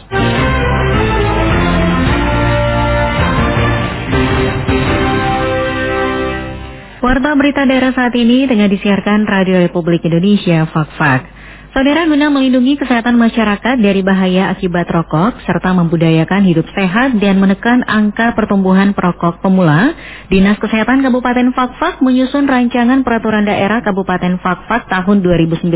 Warta 6.99 7.31
berita 7.31 7.63
daerah 7.63 7.95
saat 7.95 8.11
ini 8.11 8.43
tengah 8.43 8.67
disiarkan 8.67 9.23
Radio 9.23 9.63
Republik 9.63 10.03
Indonesia 10.03 10.67
Fak-Fak. 10.67 11.38
Saudara 11.79 12.03
guna 12.12 12.27
melindungi 12.27 12.75
kesehatan 12.75 13.15
masyarakat 13.15 13.79
dari 13.79 14.03
bahaya 14.03 14.51
akibat 14.51 14.83
rokok 14.91 15.39
serta 15.48 15.71
membudayakan 15.71 16.43
hidup 16.43 16.67
sehat 16.75 17.15
dan 17.24 17.39
menekan 17.39 17.88
angka 17.88 18.36
pertumbuhan 18.36 18.91
perokok 18.91 19.39
pemula, 19.39 19.95
Dinas 20.27 20.59
Kesehatan 20.59 21.00
Kabupaten 21.00 21.55
Fakfak 21.55 22.03
menyusun 22.03 22.51
rancangan 22.51 23.07
peraturan 23.07 23.48
daerah 23.48 23.79
Kabupaten 23.79 24.43
Fakfak 24.43 24.91
tahun 24.91 25.24
2019 25.24 25.71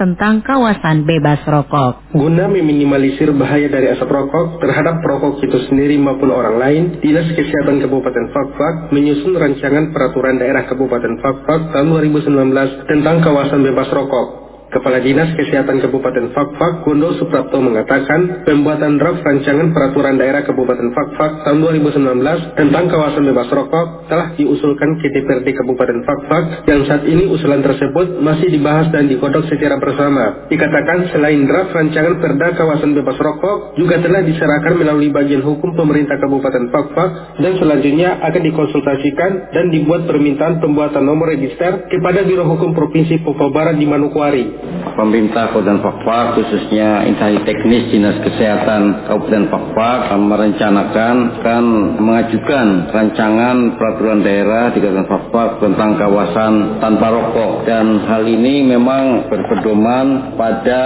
tentang 0.00 0.40
kawasan 0.40 1.04
bebas 1.04 1.44
rokok. 1.44 2.16
Guna 2.16 2.48
meminimalisir 2.48 3.28
bahaya 3.36 3.68
dari 3.68 3.92
asap 3.92 4.08
rokok 4.08 4.56
terhadap 4.56 5.04
perokok 5.04 5.36
itu 5.44 5.68
sendiri 5.68 6.00
maupun 6.00 6.32
orang 6.32 6.56
lain, 6.56 6.82
Dinas 7.04 7.28
Kesehatan 7.28 7.76
Kabupaten 7.84 8.32
Fakfak 8.32 8.88
menyusun 8.88 9.36
rancangan 9.36 9.92
peraturan 9.92 10.40
daerah 10.40 10.64
Kabupaten 10.64 11.20
Fakfak 11.20 11.76
tahun 11.76 11.92
2019 12.08 12.88
tentang 12.88 13.20
kawasan 13.20 13.60
bebas 13.60 13.92
rokok. 13.92 14.41
Kepala 14.72 15.04
Dinas 15.04 15.36
Kesehatan 15.36 15.84
Kabupaten 15.84 16.32
Fakfak, 16.32 16.80
Gondo 16.88 17.12
Suprapto 17.20 17.60
mengatakan, 17.60 18.40
pembuatan 18.48 18.96
draft 18.96 19.20
rancangan 19.20 19.68
peraturan 19.68 20.16
daerah 20.16 20.40
Kabupaten 20.48 20.88
Fakfak 20.96 21.44
tahun 21.44 21.60
2019 21.84 22.56
tentang 22.56 22.88
kawasan 22.88 23.20
bebas 23.28 23.52
rokok 23.52 24.08
telah 24.08 24.32
diusulkan 24.32 24.96
ke 24.96 25.12
DPRD 25.12 25.60
Kabupaten 25.60 26.00
Fakfak 26.08 26.64
yang 26.64 26.88
saat 26.88 27.04
ini 27.04 27.28
usulan 27.28 27.60
tersebut 27.60 28.16
masih 28.24 28.48
dibahas 28.48 28.88
dan 28.88 29.12
dikodok 29.12 29.44
secara 29.52 29.76
bersama. 29.76 30.48
Dikatakan 30.48 31.12
selain 31.12 31.44
draft 31.44 31.76
rancangan 31.76 32.16
perda 32.16 32.56
kawasan 32.56 32.96
bebas 32.96 33.20
rokok 33.20 33.76
juga 33.76 34.00
telah 34.00 34.24
diserahkan 34.24 34.72
melalui 34.72 35.12
bagian 35.12 35.44
hukum 35.44 35.76
pemerintah 35.76 36.16
Kabupaten 36.16 36.72
Fakfak 36.72 37.36
dan 37.44 37.60
selanjutnya 37.60 38.24
akan 38.24 38.40
dikonsultasikan 38.40 39.52
dan 39.52 39.68
dibuat 39.68 40.08
permintaan 40.08 40.64
pembuatan 40.64 41.04
nomor 41.04 41.28
register 41.28 41.84
kepada 41.92 42.24
Biro 42.24 42.48
Hukum 42.48 42.72
Provinsi 42.72 43.20
Papua 43.20 43.52
Barat 43.52 43.76
di 43.76 43.84
Manokwari 43.84 44.61
pemerintah 44.94 45.50
Kabupaten 45.50 45.82
Fakfak 45.82 46.26
khususnya 46.38 47.02
instansi 47.08 47.42
teknis 47.42 47.90
Dinas 47.90 48.18
Kesehatan 48.22 49.08
Kabupaten 49.08 49.44
Fakfak 49.50 50.00
merencanakan 50.14 51.14
akan 51.42 51.64
mengajukan 51.98 52.66
rancangan 52.92 53.56
peraturan 53.74 54.20
daerah 54.22 54.70
di 54.70 54.78
Kabupaten 54.78 55.08
Fakfak 55.10 55.50
tentang 55.58 55.90
kawasan 55.98 56.52
tanpa 56.78 57.06
rokok. 57.10 57.66
Dan 57.66 58.06
hal 58.06 58.22
ini 58.22 58.62
memang 58.62 59.26
berpedoman 59.26 60.36
pada 60.38 60.82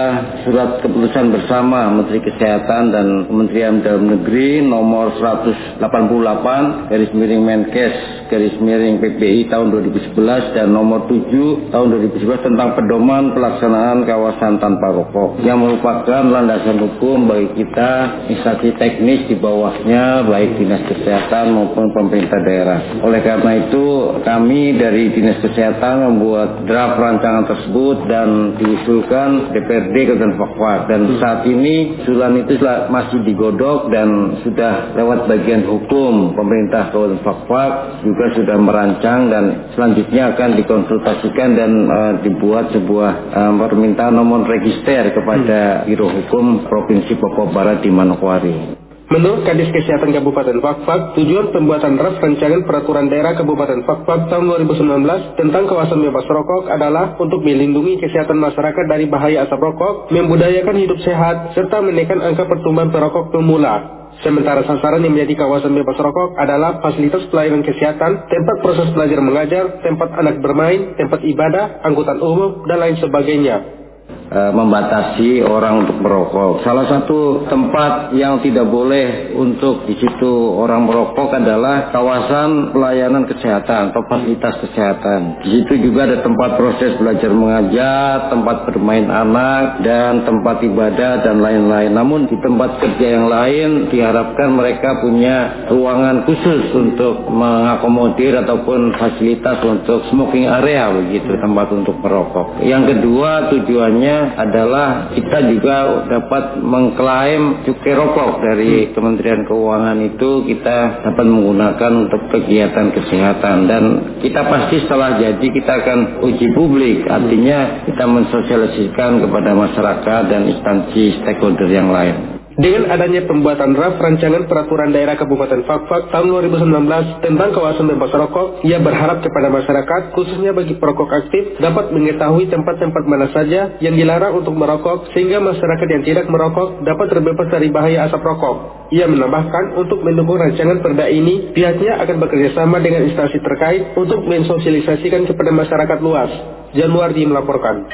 surat 0.47 0.81
keputusan 0.81 1.33
bersama 1.35 1.93
Menteri 1.93 2.25
Kesehatan 2.25 2.83
dan 2.95 3.07
Kementerian 3.29 3.85
Dalam 3.85 4.09
Negeri 4.09 4.65
nomor 4.65 5.17
188 5.21 6.89
garis 6.89 7.11
miring 7.13 7.43
Menkes 7.45 7.95
garis 8.27 8.57
miring 8.59 8.99
PPI 8.99 9.49
tahun 9.51 9.71
2011 9.71 10.57
dan 10.57 10.69
nomor 10.75 11.07
7 11.07 11.71
tahun 11.71 11.87
2011 12.15 12.47
tentang 12.47 12.69
pedoman 12.75 13.33
pelaksanaan 13.33 14.03
kawasan 14.03 14.59
tanpa 14.59 14.93
rokok 14.93 15.43
yang 15.43 15.63
merupakan 15.63 16.23
landasan 16.27 16.83
hukum 16.83 17.31
bagi 17.31 17.63
kita 17.63 17.91
instansi 18.31 18.75
teknis 18.77 19.31
di 19.31 19.37
bawahnya 19.39 20.27
baik 20.27 20.59
dinas 20.59 20.83
kesehatan 20.91 21.55
maupun 21.55 21.91
pemerintah 21.95 22.41
daerah. 22.43 22.81
Oleh 23.03 23.21
karena 23.23 23.53
itu 23.67 23.85
kami 24.23 24.75
dari 24.77 25.15
dinas 25.15 25.39
kesehatan 25.41 26.11
membuat 26.13 26.67
draft 26.67 26.99
rancangan 26.99 27.45
tersebut 27.47 27.97
dan 28.11 28.59
diusulkan 28.59 29.55
DPRD 29.55 29.97
Kabupaten 30.11 30.35
Fakfak 30.37 30.79
dan 30.91 31.01
saat 31.23 31.41
ini 31.47 32.03
usulan 32.03 32.35
itu 32.41 32.59
masih 32.91 33.23
digodok 33.23 33.89
dan 33.95 34.41
sudah 34.43 34.97
lewat 34.99 35.31
bagian 35.31 35.65
hukum 35.67 36.35
pemerintah 36.35 36.91
Kabupaten 36.91 37.21
Fakfak 37.23 37.73
juga 38.17 38.33
sudah 38.33 38.57
merancang 38.57 39.29
dan 39.29 39.45
selanjutnya 39.77 40.33
akan 40.33 40.57
dikonsultasikan 40.57 41.53
dan 41.53 41.71
uh, 41.85 42.13
dibuat 42.25 42.73
sebuah 42.73 43.13
uh, 43.29 43.53
permintaan 43.61 44.17
nomor 44.17 44.49
register 44.49 45.13
kepada 45.13 45.85
hmm. 45.85 45.93
Biro 45.93 46.09
Hukum 46.09 46.65
Provinsi 46.65 47.13
Papua 47.21 47.53
Barat 47.53 47.85
di 47.85 47.93
Manokwari. 47.93 48.81
Menurut 49.07 49.47
Kadis 49.47 49.71
Kesehatan 49.71 50.11
Kabupaten 50.17 50.59
Fakfak, 50.65 51.15
tujuan 51.15 51.55
pembuatan 51.55 51.95
draft 51.95 52.19
rancangan 52.19 52.67
peraturan 52.67 53.07
daerah 53.07 53.39
Kabupaten 53.39 53.85
Fakfak 53.85 54.33
tahun 54.33 54.67
2019 54.67 55.39
tentang 55.39 55.69
kawasan 55.71 56.03
bebas 56.03 56.27
rokok 56.27 56.73
adalah 56.73 57.15
untuk 57.21 57.45
melindungi 57.45 58.03
kesehatan 58.03 58.41
masyarakat 58.41 58.85
dari 58.91 59.07
bahaya 59.07 59.47
asap 59.47 59.61
rokok, 59.63 60.11
membudayakan 60.11 60.75
hidup 60.75 60.99
sehat, 61.05 61.55
serta 61.55 61.85
menekan 61.85 62.19
angka 62.19 62.49
pertumbuhan 62.51 62.91
perokok 62.91 63.31
pemula. 63.31 64.06
Sementara 64.25 64.65
sasaran 64.65 65.05
yang 65.05 65.13
menjadi 65.13 65.45
kawasan 65.45 65.77
bebas 65.77 66.01
rokok 66.01 66.41
adalah 66.41 66.81
fasilitas 66.81 67.29
pelayanan 67.29 67.61
kesehatan, 67.61 68.25
tempat 68.33 68.57
proses 68.65 68.89
belajar 68.97 69.21
mengajar, 69.21 69.65
tempat 69.85 70.09
anak 70.17 70.41
bermain, 70.41 70.97
tempat 70.97 71.21
ibadah, 71.21 71.85
angkutan 71.85 72.17
umum, 72.25 72.65
dan 72.65 72.81
lain 72.81 72.97
sebagainya. 72.97 73.86
E, 74.27 74.41
membatasi 74.51 75.39
orang 75.47 75.87
untuk 75.87 76.03
merokok. 76.03 76.67
Salah 76.67 76.91
satu 76.91 77.47
tempat 77.47 78.11
yang 78.11 78.43
tidak 78.43 78.67
boleh 78.67 79.31
untuk 79.39 79.87
di 79.87 79.95
situ 80.03 80.51
orang 80.51 80.83
merokok 80.83 81.31
adalah 81.31 81.95
kawasan 81.95 82.75
pelayanan 82.75 83.31
kesehatan 83.31 83.95
atau 83.95 84.03
fasilitas 84.11 84.59
kesehatan. 84.67 85.47
Di 85.47 85.63
situ 85.63 85.79
juga 85.79 86.11
ada 86.11 86.27
tempat 86.27 86.59
proses 86.59 86.99
belajar 86.99 87.31
mengajar, 87.31 88.27
tempat 88.27 88.67
bermain 88.67 89.07
anak, 89.07 89.87
dan 89.87 90.27
tempat 90.27 90.59
ibadah 90.59 91.23
dan 91.23 91.39
lain-lain. 91.39 91.95
Namun 91.95 92.27
di 92.27 92.35
tempat 92.43 92.83
kerja 92.83 93.07
yang 93.07 93.31
lain 93.31 93.95
diharapkan 93.95 94.51
mereka 94.51 95.07
punya 95.07 95.71
ruangan 95.71 96.27
khusus 96.27 96.75
untuk 96.75 97.31
mengakomodir 97.31 98.43
ataupun 98.43 98.91
fasilitas 98.99 99.63
untuk 99.63 100.03
smoking 100.11 100.51
area 100.51 100.91
begitu 100.91 101.31
tempat 101.39 101.71
untuk 101.71 101.95
merokok. 102.03 102.59
Yang 102.67 102.99
kedua 102.99 103.55
tujuannya 103.55 104.16
adalah 104.37 105.11
kita 105.17 105.39
juga 105.49 106.07
dapat 106.07 106.61
mengklaim 106.61 107.65
cukai 107.65 107.95
rokok 107.97 108.45
dari 108.45 108.93
Kementerian 108.93 109.49
Keuangan 109.49 109.99
itu 110.05 110.45
kita 110.45 111.03
dapat 111.03 111.27
menggunakan 111.27 111.93
untuk 112.07 112.23
kegiatan 112.31 112.93
kesehatan. 112.93 113.57
Dan 113.67 113.85
kita 114.21 114.45
pasti 114.47 114.85
setelah 114.85 115.17
jadi 115.17 115.47
kita 115.47 115.73
akan 115.83 115.99
uji 116.29 116.47
publik. 116.53 117.09
Artinya 117.09 117.89
kita 117.89 118.05
mensosialisasikan 118.05 119.25
kepada 119.25 119.51
masyarakat 119.57 120.23
dan 120.29 120.43
instansi 120.47 121.25
stakeholder 121.25 121.71
yang 121.73 121.89
lain. 121.89 122.36
Dengan 122.57 122.89
adanya 122.89 123.21
pembuatan 123.29 123.77
draft 123.77 124.01
rancangan 124.01 124.49
peraturan 124.49 124.89
daerah 124.89 125.13
Kabupaten 125.21 125.69
Fakfak 125.69 126.09
tahun 126.09 126.41
2019 126.49 127.21
tentang 127.21 127.53
kawasan 127.53 127.85
bebas 127.85 128.09
rokok, 128.17 128.65
ia 128.65 128.81
berharap 128.81 129.21
kepada 129.21 129.53
masyarakat, 129.53 130.17
khususnya 130.17 130.57
bagi 130.57 130.73
perokok 130.81 131.05
aktif, 131.05 131.61
dapat 131.61 131.93
mengetahui 131.93 132.49
tempat-tempat 132.49 133.05
mana 133.05 133.29
saja 133.37 133.77
yang 133.85 133.93
dilarang 133.93 134.41
untuk 134.41 134.57
merokok, 134.57 135.13
sehingga 135.13 135.37
masyarakat 135.37 135.89
yang 136.01 136.03
tidak 136.09 136.33
merokok 136.33 136.81
dapat 136.81 137.07
terbebas 137.13 137.47
dari 137.53 137.69
bahaya 137.69 138.09
asap 138.09 138.25
rokok. 138.25 138.89
Ia 138.89 139.05
menambahkan 139.05 139.77
untuk 139.77 140.01
mendukung 140.01 140.41
rancangan 140.41 140.81
perda 140.81 141.13
ini, 141.13 141.53
pihaknya 141.53 142.01
akan 142.09 142.17
bekerjasama 142.25 142.81
dengan 142.81 143.05
instansi 143.05 143.37
terkait 143.37 143.93
untuk 144.01 144.25
mensosialisasikan 144.25 145.29
kepada 145.29 145.53
masyarakat 145.53 145.99
luas. 146.01 146.33
Januari 146.73 147.21
melaporkan. 147.29 147.85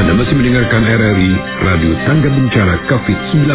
Anda 0.00 0.16
masih 0.16 0.32
mendengarkan 0.32 0.80
RRI 0.80 1.32
Radio 1.60 1.92
Tangga 2.08 2.32
Bencana 2.32 2.88
COVID-19. 2.88 3.52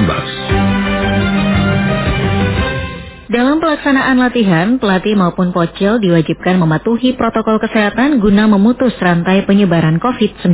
Dalam 3.33 3.57
pelaksanaan 3.57 4.21
latihan, 4.21 4.77
pelatih 4.77 5.17
maupun 5.17 5.49
pocil 5.49 5.97
diwajibkan 5.97 6.61
mematuhi 6.61 7.17
protokol 7.17 7.57
kesehatan 7.57 8.21
guna 8.21 8.45
memutus 8.45 8.93
rantai 9.01 9.41
penyebaran 9.49 9.97
COVID-19. 9.97 10.53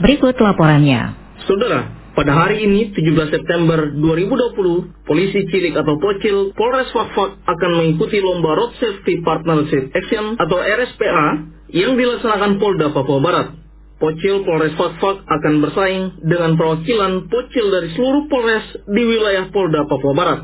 Berikut 0.00 0.32
laporannya. 0.40 1.12
Saudara, 1.44 1.92
pada 2.16 2.32
hari 2.32 2.64
ini, 2.64 2.96
17 2.96 3.28
September 3.28 3.84
2020, 4.00 5.04
polisi 5.04 5.44
cilik 5.52 5.76
atau 5.76 6.00
pocil 6.00 6.56
Polres 6.56 6.88
Fakfak 6.88 7.36
akan 7.44 7.70
mengikuti 7.76 8.16
lomba 8.24 8.56
Road 8.56 8.72
Safety 8.80 9.20
Partnership 9.20 9.92
Action 9.92 10.40
atau 10.40 10.56
RSPA 10.56 11.52
yang 11.76 12.00
dilaksanakan 12.00 12.56
Polda 12.56 12.96
Papua 12.96 13.20
Barat. 13.20 13.67
Pocil 13.98 14.46
Polres 14.46 14.78
Fakfak 14.78 15.26
akan 15.26 15.54
bersaing 15.58 16.22
dengan 16.22 16.54
perwakilan 16.54 17.26
Pocil 17.26 17.66
dari 17.66 17.88
seluruh 17.98 18.30
Polres 18.30 18.66
di 18.86 19.02
wilayah 19.02 19.50
Polda 19.50 19.90
Papua 19.90 20.14
Barat. 20.14 20.40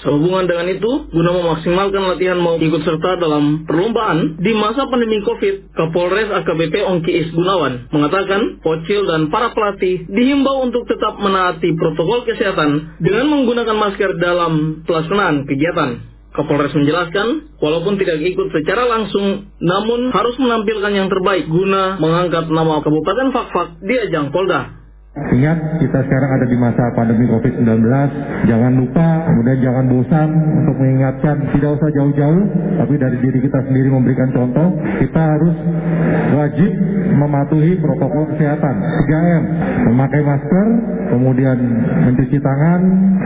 Sehubungan 0.00 0.48
dengan 0.48 0.64
itu, 0.72 1.12
guna 1.12 1.30
memaksimalkan 1.34 2.00
latihan 2.08 2.40
mau 2.40 2.56
ikut 2.56 2.82
serta 2.88 3.20
dalam 3.20 3.68
perlombaan 3.68 4.40
di 4.40 4.52
masa 4.56 4.88
pandemi 4.88 5.20
COVID, 5.20 5.76
Kapolres 5.76 6.32
AKBP 6.40 6.80
Ongki 6.80 7.12
Is 7.20 7.28
Gunawan 7.36 7.92
mengatakan 7.92 8.64
Pocil 8.64 9.04
dan 9.04 9.28
para 9.28 9.52
pelatih 9.52 10.08
dihimbau 10.08 10.64
untuk 10.64 10.88
tetap 10.88 11.20
menaati 11.20 11.76
protokol 11.76 12.24
kesehatan 12.24 12.96
dengan 12.96 13.28
menggunakan 13.28 13.76
masker 13.76 14.16
dalam 14.16 14.84
pelaksanaan 14.88 15.44
kegiatan. 15.44 16.19
Kapolres 16.30 16.70
menjelaskan, 16.72 17.58
walaupun 17.58 17.98
tidak 17.98 18.22
ikut 18.22 18.54
secara 18.54 18.86
langsung, 18.86 19.50
namun 19.58 20.14
harus 20.14 20.38
menampilkan 20.38 20.92
yang 20.94 21.08
terbaik 21.10 21.50
guna 21.50 21.98
mengangkat 21.98 22.46
nama 22.46 22.78
Kabupaten 22.80 23.34
Fakfak 23.34 23.68
di 23.82 23.94
ajang 23.98 24.30
Polda. 24.30 24.79
Ingat 25.10 25.82
kita 25.82 26.06
sekarang 26.06 26.30
ada 26.38 26.46
di 26.46 26.54
masa 26.54 26.94
pandemi 26.94 27.26
COVID-19, 27.26 27.66
jangan 28.46 28.72
lupa, 28.78 29.26
kemudian 29.26 29.58
jangan 29.58 29.90
bosan 29.90 30.28
untuk 30.62 30.78
mengingatkan, 30.78 31.50
tidak 31.50 31.82
usah 31.82 31.90
jauh-jauh, 31.98 32.44
tapi 32.78 32.94
dari 32.94 33.18
diri 33.18 33.42
kita 33.42 33.58
sendiri 33.66 33.90
memberikan 33.90 34.30
contoh, 34.30 34.70
kita 35.02 35.18
harus 35.34 35.56
wajib 36.30 36.70
mematuhi 37.10 37.74
protokol 37.82 38.22
kesehatan. 38.30 38.74
3M, 39.10 39.44
memakai 39.90 40.22
masker, 40.22 40.66
kemudian 41.10 41.58
mencuci 42.06 42.38
tangan, 42.38 42.80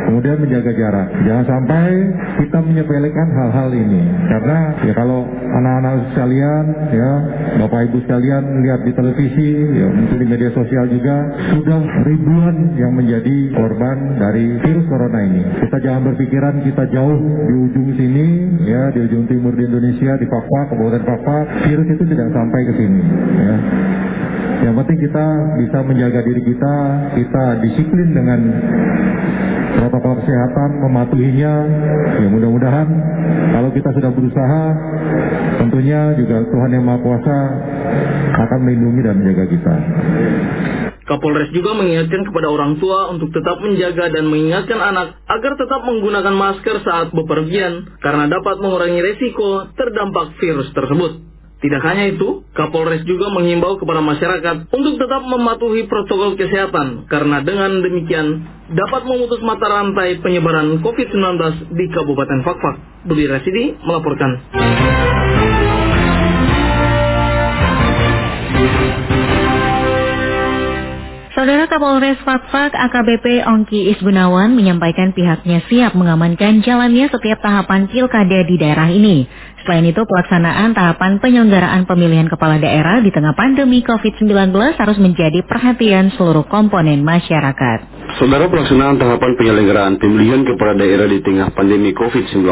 kemudian 0.09 0.41
menjaga 0.41 0.73
jarak. 0.73 1.09
Jangan 1.29 1.45
sampai 1.45 1.89
kita 2.41 2.65
menyepelekan 2.65 3.29
hal-hal 3.29 3.69
ini, 3.77 4.09
karena 4.33 4.59
ya 4.89 4.93
kalau 4.97 5.29
anak-anak 5.29 6.17
sekalian, 6.17 6.65
ya 6.97 7.11
Bapak 7.61 7.93
Ibu 7.93 8.09
sekalian 8.09 8.65
lihat 8.65 8.81
di 8.89 8.93
televisi, 8.97 9.51
ya 9.77 9.87
mungkin 9.93 10.17
di 10.17 10.27
media 10.33 10.49
sosial 10.57 10.89
juga, 10.89 11.17
sudah 11.53 11.74
ribuan 12.07 12.79
yang 12.79 12.93
menjadi 12.95 13.51
korban 13.57 14.21
dari 14.21 14.59
virus 14.63 14.87
corona 14.87 15.19
ini. 15.25 15.43
Kita 15.65 15.79
jangan 15.83 16.03
berpikiran 16.13 16.55
kita 16.63 16.85
jauh 16.95 17.19
di 17.19 17.55
ujung 17.71 17.89
sini, 17.99 18.27
ya 18.69 18.93
di 18.95 19.01
ujung 19.09 19.25
timur 19.27 19.57
di 19.59 19.67
Indonesia, 19.67 20.15
di 20.21 20.27
Papua, 20.29 20.61
Kabupaten 20.71 21.03
Papua, 21.03 21.39
virus 21.67 21.89
itu 21.91 22.05
tidak 22.07 22.29
sampai 22.31 22.61
ke 22.69 22.73
sini. 22.79 23.03
Ya. 23.41 23.57
Yang 24.65 24.75
penting 24.81 24.99
kita 25.05 25.27
bisa 25.61 25.79
menjaga 25.85 26.21
diri 26.25 26.41
kita, 26.41 26.75
kita 27.21 27.45
disiplin 27.69 28.17
dengan 28.17 28.41
protokol 29.77 30.25
kesehatan, 30.25 30.81
mematuhinya. 30.81 31.55
Ya 32.25 32.29
mudah-mudahan 32.33 32.89
kalau 33.53 33.69
kita 33.77 33.93
sudah 33.93 34.09
berusaha, 34.09 34.65
tentunya 35.61 36.17
juga 36.17 36.49
Tuhan 36.49 36.71
Yang 36.73 36.85
Maha 36.89 36.99
Kuasa 37.05 37.39
akan 38.41 38.59
melindungi 38.65 39.01
dan 39.05 39.15
menjaga 39.21 39.45
kita. 39.53 39.75
Kapolres 41.05 41.53
juga 41.53 41.77
mengingatkan 41.77 42.25
kepada 42.25 42.49
orang 42.49 42.81
tua 42.81 43.13
untuk 43.13 43.29
tetap 43.37 43.61
menjaga 43.61 44.09
dan 44.09 44.25
mengingatkan 44.25 44.81
anak 44.81 45.21
agar 45.29 45.53
tetap 45.61 45.85
menggunakan 45.85 46.33
masker 46.33 46.81
saat 46.81 47.13
bepergian 47.13 48.01
karena 48.01 48.33
dapat 48.33 48.57
mengurangi 48.65 49.05
resiko 49.05 49.69
terdampak 49.77 50.41
virus 50.41 50.73
tersebut. 50.73 51.35
Tidak 51.65 51.81
hanya 51.81 52.13
itu, 52.13 52.45
Kapolres 52.53 53.09
juga 53.09 53.33
menghimbau 53.33 53.81
kepada 53.81 54.05
masyarakat 54.05 54.69
untuk 54.69 55.01
tetap 55.01 55.25
mematuhi 55.25 55.89
protokol 55.89 56.37
kesehatan 56.37 57.09
karena 57.09 57.41
dengan 57.41 57.81
demikian 57.81 58.45
dapat 58.69 59.09
memutus 59.09 59.41
mata 59.41 59.65
rantai 59.65 60.21
penyebaran 60.21 60.85
COVID-19 60.85 61.73
di 61.73 61.89
Kabupaten 61.89 62.45
Fakfak. 62.45 63.09
Budi 63.09 63.25
Rasidi 63.25 63.81
melaporkan. 63.81 64.45
Saudara 71.35 71.67
Kapolres 71.67 72.21
Fakfak 72.23 72.73
AKBP 72.79 73.43
Ongki 73.43 73.91
Isgunawan 73.91 74.55
menyampaikan 74.55 75.11
pihaknya 75.11 75.67
siap 75.67 75.93
mengamankan 75.99 76.63
jalannya 76.63 77.11
setiap 77.11 77.43
tahapan 77.43 77.91
pilkada 77.91 78.47
di 78.47 78.55
daerah 78.55 78.87
ini. 78.87 79.27
Selain 79.65 79.89
itu, 79.89 80.05
pelaksanaan 80.05 80.77
tahapan 80.77 81.25
penyelenggaraan 81.25 81.89
pemilihan 81.89 82.29
kepala 82.29 82.61
daerah 82.61 83.01
di 83.01 83.09
tengah 83.09 83.33
pandemi 83.33 83.81
COVID-19 83.81 84.53
harus 84.77 84.99
menjadi 85.01 85.41
perhatian 85.41 86.13
seluruh 86.21 86.45
komponen 86.53 87.01
masyarakat. 87.01 87.95
Saudara 88.21 88.47
pelaksanaan 88.47 89.01
tahapan 89.01 89.33
penyelenggaraan 89.41 89.97
pemilihan 89.97 90.45
kepala 90.45 90.77
daerah 90.77 91.09
di 91.09 91.25
tengah 91.25 91.49
pandemi 91.57 91.97
COVID-19 91.97 92.45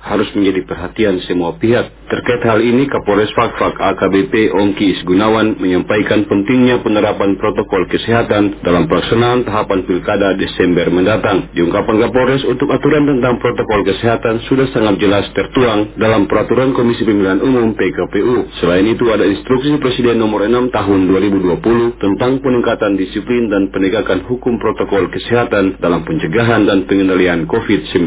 harus 0.00 0.28
menjadi 0.32 0.64
perhatian 0.64 1.20
semua 1.28 1.52
pihak. 1.60 1.86
Terkait 2.08 2.40
hal 2.48 2.64
ini, 2.64 2.88
Kapolres 2.88 3.30
Fakfak 3.36 3.76
AKBP 3.76 4.56
Ongki 4.56 4.96
Isgunawan 4.96 5.60
menyampaikan 5.60 6.24
pentingnya 6.24 6.80
penerapan 6.80 7.36
protokol 7.36 7.84
kesehatan 7.92 8.64
dalam 8.64 8.88
pelaksanaan 8.88 9.44
tahapan 9.44 9.84
pilkada 9.84 10.32
Desember 10.40 10.88
mendatang. 10.88 11.52
Diungkapkan 11.52 12.00
Kapolres 12.08 12.42
untuk 12.48 12.72
aturan 12.72 13.04
tentang 13.04 13.36
protokol 13.36 13.84
kesehatan 13.84 14.40
sudah 14.48 14.66
sangat 14.72 14.96
jelas 14.98 15.28
tertuang 15.36 15.94
dalam 16.00 16.24
peraturan 16.24 16.53
Komisi 16.54 17.02
Pemilihan 17.02 17.42
Umum 17.42 17.74
PKPU. 17.74 18.46
Selain 18.62 18.86
itu 18.86 19.10
ada 19.10 19.26
instruksi 19.26 19.74
Presiden 19.82 20.22
nomor 20.22 20.46
6 20.46 20.70
tahun 20.70 21.10
2020 21.10 21.98
tentang 21.98 22.38
peningkatan 22.38 22.94
disiplin 22.94 23.50
dan 23.50 23.74
penegakan 23.74 24.22
hukum 24.30 24.62
protokol 24.62 25.10
kesehatan 25.10 25.82
dalam 25.82 26.06
pencegahan 26.06 26.62
dan 26.62 26.86
pengendalian 26.86 27.50
COVID-19. 27.50 28.06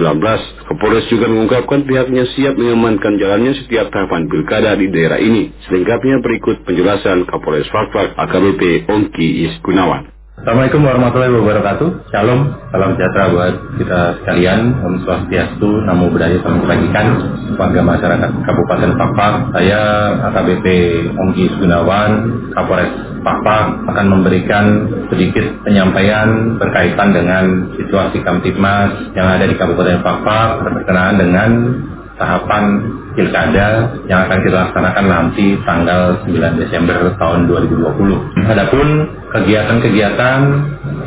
Kapolres 0.63 1.11
juga 1.11 1.27
mengungkapkan 1.27 1.83
pihaknya 1.83 2.23
siap 2.39 2.55
mengamankan 2.55 3.19
jalannya 3.19 3.51
setiap 3.67 3.91
tahapan 3.91 4.31
pilkada 4.31 4.79
di 4.79 4.87
daerah 4.95 5.19
ini. 5.19 5.51
Selengkapnya 5.67 6.23
berikut 6.23 6.63
penjelasan 6.63 7.27
Kapolres 7.27 7.67
Fakfak 7.67 8.15
AKBP 8.15 8.87
Ongki 8.87 9.43
Is 9.43 9.59
Gunawan. 9.59 10.16
Assalamualaikum 10.37 10.85
warahmatullahi 10.85 11.33
wabarakatuh. 11.33 12.13
Shalom, 12.13 12.53
salam 12.69 12.93
sejahtera 12.93 13.33
buat 13.33 13.53
kita 13.81 14.21
sekalian. 14.21 14.69
Om 14.85 15.01
Swastiastu, 15.01 15.81
Namo 15.81 16.13
Buddhaya, 16.13 16.37
Salam 16.45 16.61
Kebajikan. 16.61 17.07
Warga 17.57 17.81
masyarakat 17.81 18.29
Kabupaten 18.45 18.91
Fakfak. 19.01 19.33
Saya 19.57 19.81
AKBP 20.29 20.65
Ongki 21.17 21.57
Gunawan, 21.57 22.11
Kapolres 22.53 22.93
Pak 23.25 23.65
akan 23.89 24.05
memberikan 24.13 24.85
sedikit 25.09 25.65
penyampaian 25.65 26.61
berkaitan 26.61 27.17
dengan 27.17 27.73
situasi 27.73 28.21
Kamtipmas 28.21 29.17
yang 29.17 29.25
ada 29.41 29.49
di 29.49 29.57
Kabupaten 29.57 30.05
Pakpak 30.05 30.69
berkenaan 30.69 31.17
dengan 31.17 31.49
tahapan 32.21 32.63
pilkada 33.17 33.97
yang 34.05 34.29
akan 34.29 34.39
kita 34.45 34.57
laksanakan 34.69 35.05
nanti 35.09 35.57
tanggal 35.65 36.21
9 36.29 36.61
Desember 36.61 37.17
tahun 37.17 37.49
2020. 37.49 38.45
Adapun 38.45 38.87
kegiatan-kegiatan 39.33 40.39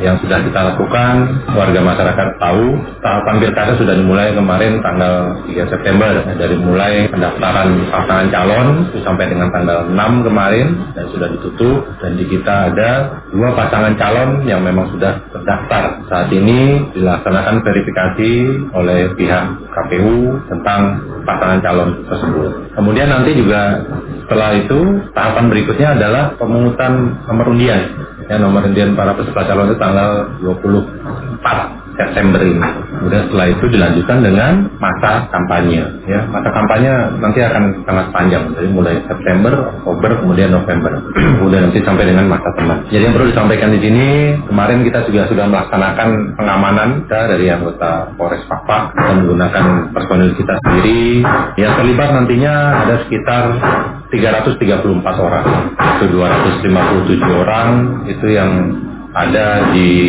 yang 0.03 0.17
sudah 0.19 0.43
kita 0.43 0.61
lakukan, 0.75 1.15
warga 1.55 1.81
masyarakat 1.81 2.29
tahu 2.41 2.67
tahapan 3.05 3.35
pilkada 3.41 3.73
sudah 3.79 3.95
dimulai 3.95 4.35
kemarin 4.35 4.83
tanggal 4.83 5.39
3 5.47 5.73
September 5.73 6.11
dari 6.35 6.57
mulai 6.59 7.07
pendaftaran 7.09 7.69
pasangan 7.89 8.29
calon 8.33 8.69
sampai 9.07 9.31
dengan 9.31 9.49
tanggal 9.55 9.87
6 9.93 10.27
kemarin 10.27 10.67
dan 10.99 11.05
sudah 11.15 11.29
ditutup 11.31 11.87
dan 12.03 12.19
di 12.19 12.25
kita 12.27 12.75
ada 12.75 13.23
dua 13.31 13.55
pasangan 13.55 13.95
calon 13.95 14.43
yang 14.49 14.65
memang 14.67 14.91
sudah 14.91 15.21
terdaftar. 15.31 16.03
Saat 16.11 16.29
ini 16.35 16.91
dilaksanakan 16.97 17.63
verifikasi 17.63 18.33
oleh 18.75 19.15
pihak 19.15 19.45
KPU 19.71 20.43
tentang 20.51 20.81
pasangan 21.29 21.61
calon 21.63 21.91
tersebut. 22.07 22.51
Kemudian 22.77 23.09
nanti 23.11 23.35
juga 23.37 23.83
setelah 24.25 24.55
itu 24.55 24.79
tahapan 25.11 25.51
berikutnya 25.51 25.89
adalah 25.99 26.39
pemungutan 26.39 27.19
nomor 27.27 27.51
undian. 27.51 27.83
Ya, 28.31 28.39
nomor 28.39 28.63
undian 28.63 28.95
para 28.95 29.19
peserta 29.19 29.43
calon 29.43 29.75
itu 29.75 29.79
tanggal 29.83 30.11
24 30.39 31.90
September 32.01 32.41
ini. 32.41 32.65
Kemudian 33.01 33.23
setelah 33.29 33.47
itu 33.53 33.65
dilanjutkan 33.69 34.19
dengan 34.25 34.53
masa 34.81 35.29
kampanye. 35.29 35.85
Ya, 36.09 36.25
masa 36.33 36.49
kampanye 36.53 36.93
nanti 37.21 37.41
akan 37.45 37.85
sangat 37.85 38.07
panjang, 38.13 38.45
jadi 38.57 38.69
mulai 38.73 38.97
September, 39.05 39.53
Oktober, 39.85 40.25
kemudian 40.25 40.49
November, 40.53 41.05
kemudian 41.41 41.69
nanti 41.69 41.81
sampai 41.85 42.05
dengan 42.09 42.27
masa 42.29 42.49
tenang. 42.57 42.81
Jadi 42.89 43.03
yang 43.05 43.15
perlu 43.17 43.29
disampaikan 43.29 43.71
di 43.77 43.81
sini, 43.85 44.09
kemarin 44.49 44.81
kita 44.85 45.05
juga 45.09 45.29
sudah 45.29 45.47
melaksanakan 45.49 46.09
pengamanan 46.37 46.89
kita 47.05 47.21
dari 47.37 47.47
anggota 47.53 48.13
Polres 48.17 48.45
Pakpak 48.49 48.97
kita 48.97 49.13
menggunakan 49.21 49.65
personil 49.93 50.33
kita 50.37 50.55
sendiri. 50.65 51.25
Yang 51.61 51.73
terlibat 51.85 52.09
nantinya 52.17 52.55
ada 52.85 52.95
sekitar 53.05 53.45
334 54.09 55.27
orang, 55.27 55.47
itu 56.01 56.05
257 56.17 57.43
orang 57.45 57.69
itu 58.09 58.27
yang 58.33 58.51
ada 59.11 59.75
di 59.75 60.07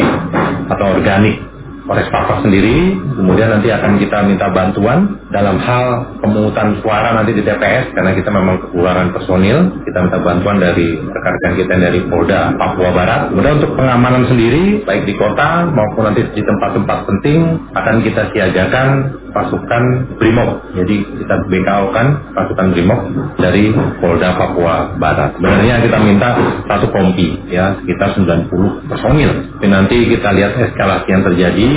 atau 0.70 0.86
organik 0.94 1.51
Polres 1.82 2.10
Papua 2.14 2.46
sendiri, 2.46 2.94
kemudian 3.18 3.50
nanti 3.50 3.74
akan 3.74 3.98
kita 3.98 4.18
minta 4.30 4.54
bantuan 4.54 5.18
dalam 5.34 5.58
hal 5.58 6.14
pemungutan 6.22 6.78
suara 6.86 7.18
nanti 7.18 7.34
di 7.34 7.42
TPS 7.42 7.98
karena 7.98 8.14
kita 8.14 8.30
memang 8.30 8.62
kekurangan 8.70 9.10
personil, 9.18 9.82
kita 9.82 9.98
minta 10.06 10.20
bantuan 10.22 10.62
dari 10.62 11.02
rekan-rekan 11.02 11.54
kita 11.58 11.74
dari 11.82 12.00
Polda 12.06 12.54
Papua 12.54 12.90
Barat. 12.94 13.22
Kemudian 13.34 13.58
untuk 13.58 13.74
pengamanan 13.74 14.30
sendiri, 14.30 14.86
baik 14.86 15.10
di 15.10 15.14
kota 15.18 15.74
maupun 15.74 16.12
nanti 16.12 16.22
di 16.32 16.42
tempat-tempat 16.46 16.98
penting 17.10 17.40
akan 17.74 17.96
kita 18.06 18.22
siagakan 18.30 18.88
pasukan 19.32 19.84
Brimob. 20.20 20.62
Jadi 20.76 20.96
kita 21.24 21.36
BKO 21.48 21.86
kan 21.96 22.08
pasukan 22.36 22.68
Brimob 22.76 23.00
dari 23.40 23.72
Polda 23.98 24.36
Papua 24.38 24.96
Barat. 25.00 25.40
Sebenarnya 25.40 25.82
kita 25.82 25.98
minta 26.04 26.30
satu 26.68 26.92
kompi 26.92 27.40
ya 27.50 27.80
sekitar 27.82 28.14
90 28.20 28.92
personil. 28.92 29.32
Tapi 29.58 29.68
nanti 29.72 29.98
kita 30.12 30.30
lihat 30.36 30.54
eskalasi 30.60 31.08
yang 31.10 31.24
terjadi 31.26 31.71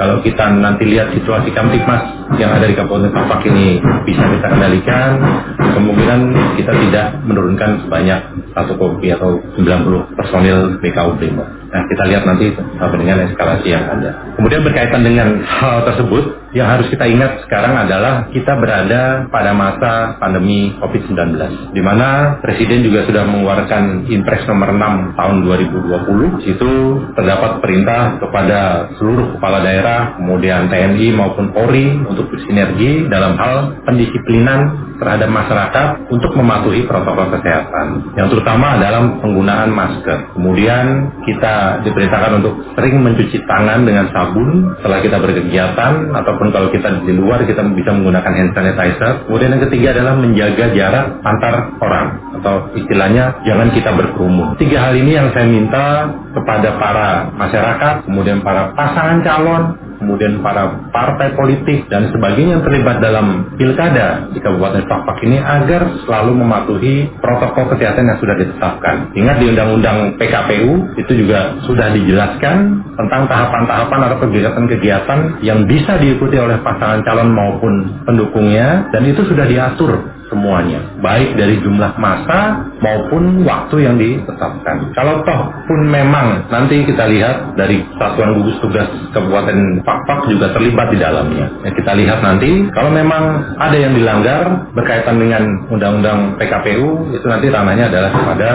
kalau 0.00 0.16
kita 0.24 0.48
nanti 0.64 0.88
lihat 0.88 1.12
situasi 1.12 1.52
Kamtipmas 1.52 2.00
yang 2.40 2.56
ada 2.56 2.64
di 2.64 2.72
Kabupaten 2.72 3.12
Papak 3.12 3.44
ini 3.52 3.76
bisa 4.08 4.24
kita 4.24 4.48
kendalikan, 4.48 5.20
kemungkinan 5.60 6.20
kita 6.56 6.72
tidak 6.72 7.20
menurunkan 7.28 7.84
sebanyak 7.84 8.20
satu 8.56 8.80
kopi 8.80 9.12
atau 9.12 9.36
90 9.60 10.16
personil 10.16 10.80
BKU 10.80 11.12
Brimob. 11.20 11.59
Nah, 11.70 11.82
kita 11.86 12.02
lihat 12.10 12.26
nanti 12.26 12.50
sampai 12.54 12.98
dengan 12.98 13.30
eskalasi 13.30 13.68
yang 13.70 13.86
ada. 13.86 14.34
Kemudian 14.34 14.66
berkaitan 14.66 15.06
dengan 15.06 15.38
hal 15.46 15.86
tersebut, 15.86 16.50
yang 16.50 16.66
harus 16.66 16.90
kita 16.90 17.06
ingat 17.06 17.46
sekarang 17.46 17.78
adalah 17.78 18.26
kita 18.34 18.58
berada 18.58 19.30
pada 19.30 19.54
masa 19.54 20.18
pandemi 20.18 20.74
COVID-19, 20.82 21.38
di 21.70 21.78
mana 21.78 22.42
Presiden 22.42 22.82
juga 22.82 23.06
sudah 23.06 23.22
mengeluarkan 23.22 24.10
Impres 24.10 24.42
nomor 24.50 24.74
6 24.74 25.14
tahun 25.14 25.36
2020. 25.46 26.42
Situ 26.50 26.72
terdapat 27.14 27.62
perintah 27.62 28.18
kepada 28.18 28.90
seluruh 28.98 29.38
kepala 29.38 29.62
daerah, 29.62 30.18
kemudian 30.18 30.66
TNI 30.66 31.14
maupun 31.14 31.54
Polri 31.54 32.02
untuk 32.02 32.26
bersinergi 32.34 33.06
dalam 33.06 33.38
hal 33.38 33.86
pendisiplinan 33.86 34.90
terhadap 34.98 35.30
masyarakat 35.32 36.12
untuk 36.12 36.34
mematuhi 36.34 36.84
protokol 36.84 37.30
kesehatan, 37.38 38.10
yang 38.18 38.28
terutama 38.28 38.76
dalam 38.76 39.22
penggunaan 39.22 39.70
masker. 39.72 40.34
Kemudian 40.36 41.14
kita 41.24 41.59
diperintahkan 41.84 42.32
untuk 42.40 42.54
sering 42.74 42.98
mencuci 43.04 43.44
tangan 43.44 43.84
dengan 43.84 44.08
sabun 44.10 44.74
setelah 44.80 44.98
kita 45.04 45.16
berkegiatan 45.20 45.92
atau 46.16 46.30
ataupun 46.30 46.54
kalau 46.54 46.68
kita 46.70 47.02
di 47.02 47.12
luar 47.18 47.42
kita 47.42 47.58
bisa 47.74 47.90
menggunakan 47.90 48.30
hand 48.30 48.54
sanitizer. 48.54 49.26
Kemudian 49.26 49.58
yang 49.58 49.62
ketiga 49.66 49.98
adalah 49.98 50.14
menjaga 50.14 50.64
jarak 50.70 51.06
antar 51.26 51.54
orang 51.82 52.06
atau 52.38 52.70
istilahnya 52.78 53.42
jangan 53.42 53.74
kita 53.74 53.90
berkerumun. 53.98 54.54
Tiga 54.62 54.88
hal 54.88 54.94
ini 54.94 55.18
yang 55.18 55.34
saya 55.34 55.50
minta 55.50 56.06
kepada 56.30 56.78
para 56.78 57.08
masyarakat, 57.34 57.94
kemudian 58.06 58.40
para 58.46 58.70
pasangan 58.78 59.18
calon, 59.26 59.62
kemudian 60.00 60.40
para 60.40 60.88
partai 60.88 61.36
politik 61.36 61.86
dan 61.92 62.08
sebagainya 62.08 62.58
yang 62.58 62.64
terlibat 62.64 63.04
dalam 63.04 63.52
pilkada 63.60 64.32
di 64.32 64.40
Kabupaten 64.40 64.88
Pakpak 64.88 65.20
ini 65.28 65.36
agar 65.36 66.00
selalu 66.08 66.32
mematuhi 66.40 67.12
protokol 67.20 67.76
kesehatan 67.76 68.08
yang 68.08 68.18
sudah 68.18 68.34
ditetapkan. 68.40 69.12
Ingat 69.12 69.36
di 69.38 69.46
Undang-Undang 69.52 70.16
PKPU 70.16 70.96
itu 70.96 71.12
juga 71.20 71.60
sudah 71.68 71.92
dijelaskan 71.92 72.56
tentang 72.96 73.22
tahapan-tahapan 73.28 74.00
atau 74.08 74.18
kegiatan-kegiatan 74.24 75.18
yang 75.44 75.68
bisa 75.68 76.00
diikuti 76.00 76.40
oleh 76.40 76.58
pasangan 76.64 77.04
calon 77.04 77.30
maupun 77.36 78.02
pendukungnya 78.08 78.88
dan 78.90 79.04
itu 79.04 79.20
sudah 79.28 79.44
diatur 79.44 80.19
semuanya, 80.30 80.80
baik 81.02 81.34
dari 81.34 81.58
jumlah 81.60 81.98
masa 81.98 82.70
maupun 82.78 83.42
waktu 83.42 83.76
yang 83.84 83.98
ditetapkan. 83.98 84.94
Kalau 84.94 85.26
toh 85.26 85.40
pun 85.66 85.80
memang 85.90 86.46
nanti 86.48 86.86
kita 86.86 87.10
lihat 87.10 87.58
dari 87.58 87.82
Satuan 87.98 88.38
Gugus 88.40 88.56
Tugas 88.62 88.88
Kabupaten 89.10 89.82
Pakpak 89.82 90.30
juga 90.30 90.54
terlibat 90.54 90.94
di 90.94 90.98
dalamnya. 91.02 91.46
Ya, 91.66 91.70
kita 91.74 91.92
lihat 91.98 92.22
nanti 92.22 92.70
kalau 92.70 92.94
memang 92.94 93.54
ada 93.58 93.76
yang 93.76 93.92
dilanggar 93.92 94.70
berkaitan 94.72 95.18
dengan 95.18 95.66
Undang-Undang 95.68 96.38
PKPU 96.38 97.12
itu 97.12 97.26
nanti 97.26 97.50
ranahnya 97.50 97.90
adalah 97.90 98.10
kepada 98.14 98.50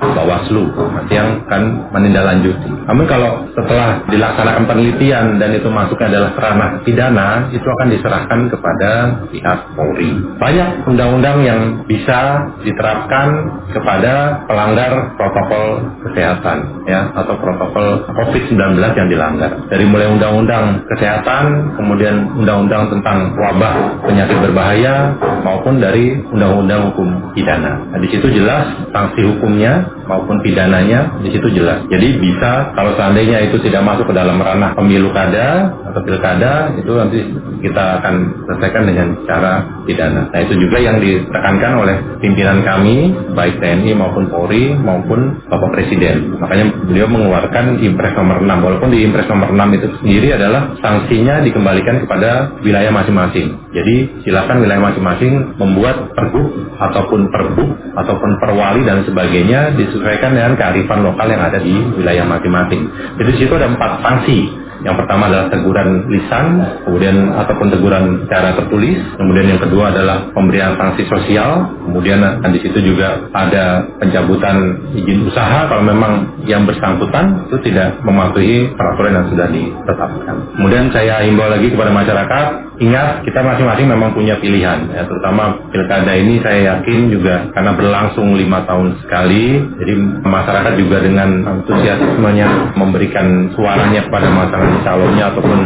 Bawaslu 0.00 0.72
nanti 0.72 1.12
yang 1.12 1.44
akan 1.44 1.92
menindaklanjuti. 1.92 2.70
Namun 2.88 3.04
kalau 3.04 3.44
setelah 3.52 4.04
dilaksanakan 4.08 4.64
penelitian 4.64 5.36
dan 5.36 5.52
itu 5.52 5.68
masuknya 5.68 6.08
adalah 6.16 6.30
ranah 6.36 6.70
pidana, 6.82 7.28
itu 7.52 7.64
akan 7.64 7.88
diserahkan 7.92 8.40
kepada 8.48 8.90
pihak 9.28 9.58
Polri. 9.76 10.10
Banyak 10.40 10.88
undang-undang 10.88 11.44
yang 11.44 11.60
bisa 11.84 12.48
diterapkan 12.64 13.28
kepada 13.70 14.44
pelanggar 14.48 15.14
protokol 15.20 15.66
kesehatan 16.08 16.88
ya 16.88 17.12
atau 17.14 17.34
protokol 17.36 18.08
COVID-19 18.08 18.56
yang 18.80 19.08
dilanggar. 19.08 19.52
Dari 19.68 19.84
mulai 19.84 20.08
undang-undang 20.10 20.84
kesehatan, 20.88 21.76
kemudian 21.76 22.40
undang-undang 22.40 22.88
tentang 22.88 23.36
wabah 23.36 24.04
penyakit 24.08 24.38
berbahaya 24.40 25.14
maupun 25.44 25.78
dari 25.78 26.18
undang-undang 26.32 26.92
hukum 26.92 27.36
pidana. 27.36 27.84
Nah, 27.92 27.98
di 28.00 28.08
situ 28.08 28.26
jelas 28.32 28.90
sanksi 28.90 29.22
hukumnya 29.26 29.89
maupun 30.10 30.42
pidananya 30.42 31.22
di 31.22 31.30
situ 31.30 31.54
jelas. 31.54 31.86
Jadi 31.86 32.18
bisa 32.18 32.74
kalau 32.74 32.98
seandainya 32.98 33.46
itu 33.46 33.62
tidak 33.62 33.86
masuk 33.86 34.10
ke 34.10 34.14
dalam 34.18 34.42
ranah 34.42 34.74
pemilu 34.74 35.14
kada 35.14 35.70
atau 35.86 36.00
pilkada 36.02 36.74
itu 36.74 36.90
nanti 36.90 37.18
kita 37.62 38.02
akan 38.02 38.14
selesaikan 38.48 38.82
dengan 38.90 39.06
cara 39.28 39.52
pidana. 39.86 40.26
Nah 40.34 40.40
itu 40.42 40.58
juga 40.58 40.82
yang 40.82 40.98
ditekankan 40.98 41.72
oleh 41.78 41.96
pimpinan 42.18 42.66
kami 42.66 43.14
baik 43.36 43.62
TNI 43.62 43.94
maupun 43.94 44.26
Polri 44.32 44.74
maupun 44.74 45.46
Bapak 45.46 45.70
Presiden. 45.78 46.40
Makanya 46.40 46.74
beliau 46.88 47.06
mengeluarkan 47.06 47.78
Impres 47.78 48.16
nomor 48.16 48.42
6 48.42 48.66
walaupun 48.66 48.88
di 48.90 49.06
Impres 49.06 49.28
nomor 49.30 49.54
6 49.54 49.76
itu 49.78 49.86
sendiri 50.02 50.28
adalah 50.34 50.74
sanksinya 50.82 51.44
dikembalikan 51.44 52.02
kepada 52.02 52.58
wilayah 52.64 52.90
masing-masing. 52.90 53.69
Jadi 53.70 54.26
silakan 54.26 54.66
wilayah 54.66 54.82
masing-masing 54.82 55.54
membuat 55.54 56.10
pergub 56.18 56.50
ataupun 56.74 57.30
perbuk 57.30 57.70
ataupun 57.94 58.30
perwali 58.42 58.82
dan 58.82 59.06
sebagainya 59.06 59.78
disesuaikan 59.78 60.34
dengan 60.34 60.58
kearifan 60.58 61.06
lokal 61.06 61.30
yang 61.30 61.42
ada 61.42 61.62
di 61.62 61.74
wilayah 61.94 62.26
masing-masing. 62.26 62.90
Jadi 63.18 63.30
di 63.30 63.38
situ 63.46 63.52
ada 63.54 63.70
empat 63.70 64.02
sanksi 64.02 64.70
yang 64.80 64.96
pertama 64.96 65.28
adalah 65.28 65.52
teguran 65.52 66.08
lisan, 66.08 66.46
kemudian 66.88 67.36
ataupun 67.36 67.68
teguran 67.68 68.24
secara 68.24 68.56
tertulis, 68.56 68.96
kemudian 69.20 69.52
yang 69.52 69.60
kedua 69.60 69.92
adalah 69.92 70.32
pemberian 70.32 70.72
sanksi 70.80 71.04
sosial, 71.04 71.68
kemudian 71.84 72.40
di 72.40 72.58
situ 72.64 72.80
juga 72.80 73.28
ada 73.36 73.84
pencabutan 74.00 74.80
izin 74.96 75.28
usaha 75.28 75.68
kalau 75.68 75.84
memang 75.84 76.40
yang 76.48 76.64
bersangkutan 76.64 77.44
itu 77.52 77.60
tidak 77.68 78.00
mematuhi 78.00 78.72
peraturan 78.72 79.20
yang 79.20 79.26
sudah 79.28 79.46
ditetapkan. 79.52 80.36
Kemudian 80.56 80.88
saya 80.96 81.28
himbau 81.28 81.52
lagi 81.52 81.68
kepada 81.68 81.92
masyarakat, 81.92 82.46
ingat 82.80 83.28
kita 83.28 83.44
masing-masing 83.44 83.86
memang 83.92 84.16
punya 84.16 84.40
pilihan, 84.40 84.88
ya, 84.88 85.04
terutama 85.04 85.68
pilkada 85.68 86.16
ini 86.16 86.40
saya 86.40 86.74
yakin 86.76 87.12
juga 87.12 87.52
karena 87.52 87.76
berlangsung 87.76 88.32
lima 88.32 88.64
tahun 88.64 88.96
sekali, 89.04 89.60
jadi 89.76 89.94
masyarakat 90.24 90.74
juga 90.80 91.04
dengan 91.04 91.44
antusiasmenya 91.44 92.74
memberikan 92.80 93.52
suaranya 93.52 94.08
kepada 94.08 94.32
masyarakat 94.32 94.80
calonnya 94.80 95.24
ataupun 95.28 95.60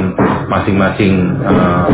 masing-masing 0.50 1.14
uh, 1.46 1.86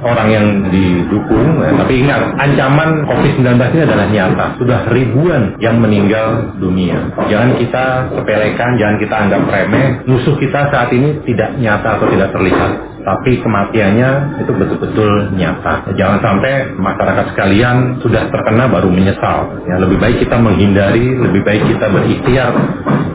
orang 0.00 0.28
yang 0.32 0.46
didukung. 0.72 1.60
Ya. 1.60 1.76
Tapi 1.76 1.92
ingat, 2.00 2.20
ancaman 2.40 3.04
COVID-19 3.06 3.60
ini 3.76 3.82
adalah 3.84 4.06
nyata. 4.08 4.46
Sudah 4.56 4.80
ribuan 4.88 5.56
yang 5.60 5.78
meninggal 5.78 6.56
dunia. 6.56 7.12
Jangan 7.28 7.60
kita 7.60 7.84
sepelekan, 8.16 8.80
jangan 8.80 8.96
kita 8.96 9.14
anggap 9.14 9.42
remeh. 9.46 9.86
Musuh 10.08 10.36
kita 10.40 10.72
saat 10.72 10.90
ini 10.92 11.20
tidak 11.28 11.56
nyata 11.60 12.00
atau 12.00 12.06
tidak 12.08 12.32
terlihat 12.32 12.72
tapi 13.02 13.40
kematiannya 13.40 14.42
itu 14.44 14.52
betul-betul 14.54 15.32
nyata. 15.36 15.88
Jangan 15.96 16.18
sampai 16.20 16.74
masyarakat 16.76 17.24
sekalian 17.34 18.00
sudah 18.04 18.28
terkena 18.28 18.68
baru 18.68 18.88
menyesal. 18.92 19.60
Ya, 19.66 19.80
lebih 19.80 19.98
baik 19.98 20.22
kita 20.22 20.36
menghindari, 20.36 21.16
lebih 21.16 21.42
baik 21.44 21.62
kita 21.66 21.86
berikhtiar 21.88 22.52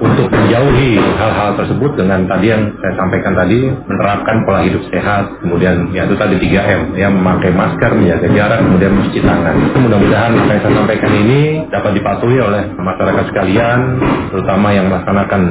untuk 0.01 0.27
menjauhi 0.27 0.99
hal-hal 0.99 1.55
tersebut 1.55 1.91
dengan 1.97 2.27
tadi 2.27 2.51
yang 2.51 2.63
saya 2.83 2.93
sampaikan 2.99 3.33
tadi 3.33 3.71
menerapkan 3.87 4.43
pola 4.43 4.61
hidup 4.63 4.83
sehat, 4.91 5.39
kemudian 5.41 5.89
ya 5.95 6.05
itu 6.05 6.15
tadi 6.19 6.35
3M, 6.35 6.81
ya 6.99 7.07
memakai 7.07 7.51
masker, 7.55 7.91
menjaga 7.95 8.27
jarak, 8.31 8.59
kemudian 8.61 8.91
mencuci 8.91 9.19
tangan. 9.23 9.55
Itu 9.71 9.77
mudah-mudahan 9.79 10.31
yang 10.35 10.47
saya 10.51 10.61
sampaikan 10.67 11.11
ini 11.15 11.41
dapat 11.71 11.91
dipatuhi 11.95 12.37
oleh 12.43 12.63
masyarakat 12.75 13.23
sekalian, 13.31 13.79
terutama 14.35 14.67
yang 14.75 14.91
melaksanakan 14.91 15.41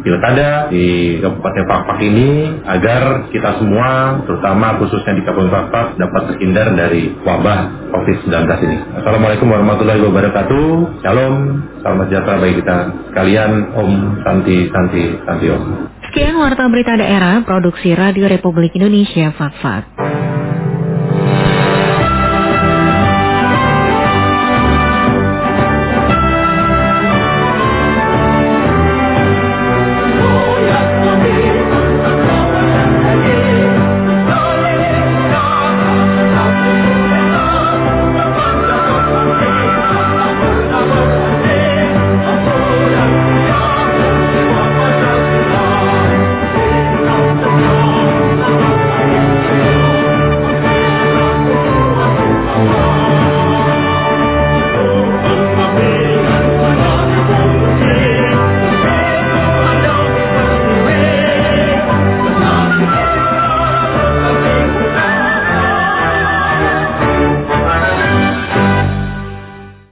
pilkada 0.00 0.72
di 0.72 1.20
Kabupaten 1.20 1.64
Pakpak 1.68 1.98
ini 2.00 2.48
agar 2.64 3.28
kita 3.28 3.60
semua, 3.60 3.79
terutama 4.28 4.76
khususnya 4.78 5.16
di 5.16 5.22
Kabupaten 5.24 5.50
Pakpak, 5.50 5.86
dapat 5.96 6.22
terhindar 6.34 6.72
dari 6.76 7.12
wabah 7.24 7.90
COVID-19 7.90 8.34
ini. 8.66 8.78
Assalamualaikum 9.00 9.48
warahmatullahi 9.48 10.00
wabarakatuh. 10.04 10.66
Shalom, 11.02 11.34
salam 11.80 12.00
sejahtera 12.06 12.36
bagi 12.38 12.54
kita 12.60 12.76
sekalian. 13.12 13.50
Om 13.74 13.92
Santi 14.22 14.56
Santi 14.68 15.04
Santi 15.24 15.46
Om. 15.48 15.62
Sekian 16.10 16.36
Warta 16.36 16.66
Berita 16.66 16.98
Daerah, 16.98 17.40
Produksi 17.46 17.94
Radio 17.94 18.26
Republik 18.26 18.74
Indonesia, 18.74 19.30
Fakfak. 19.32 20.19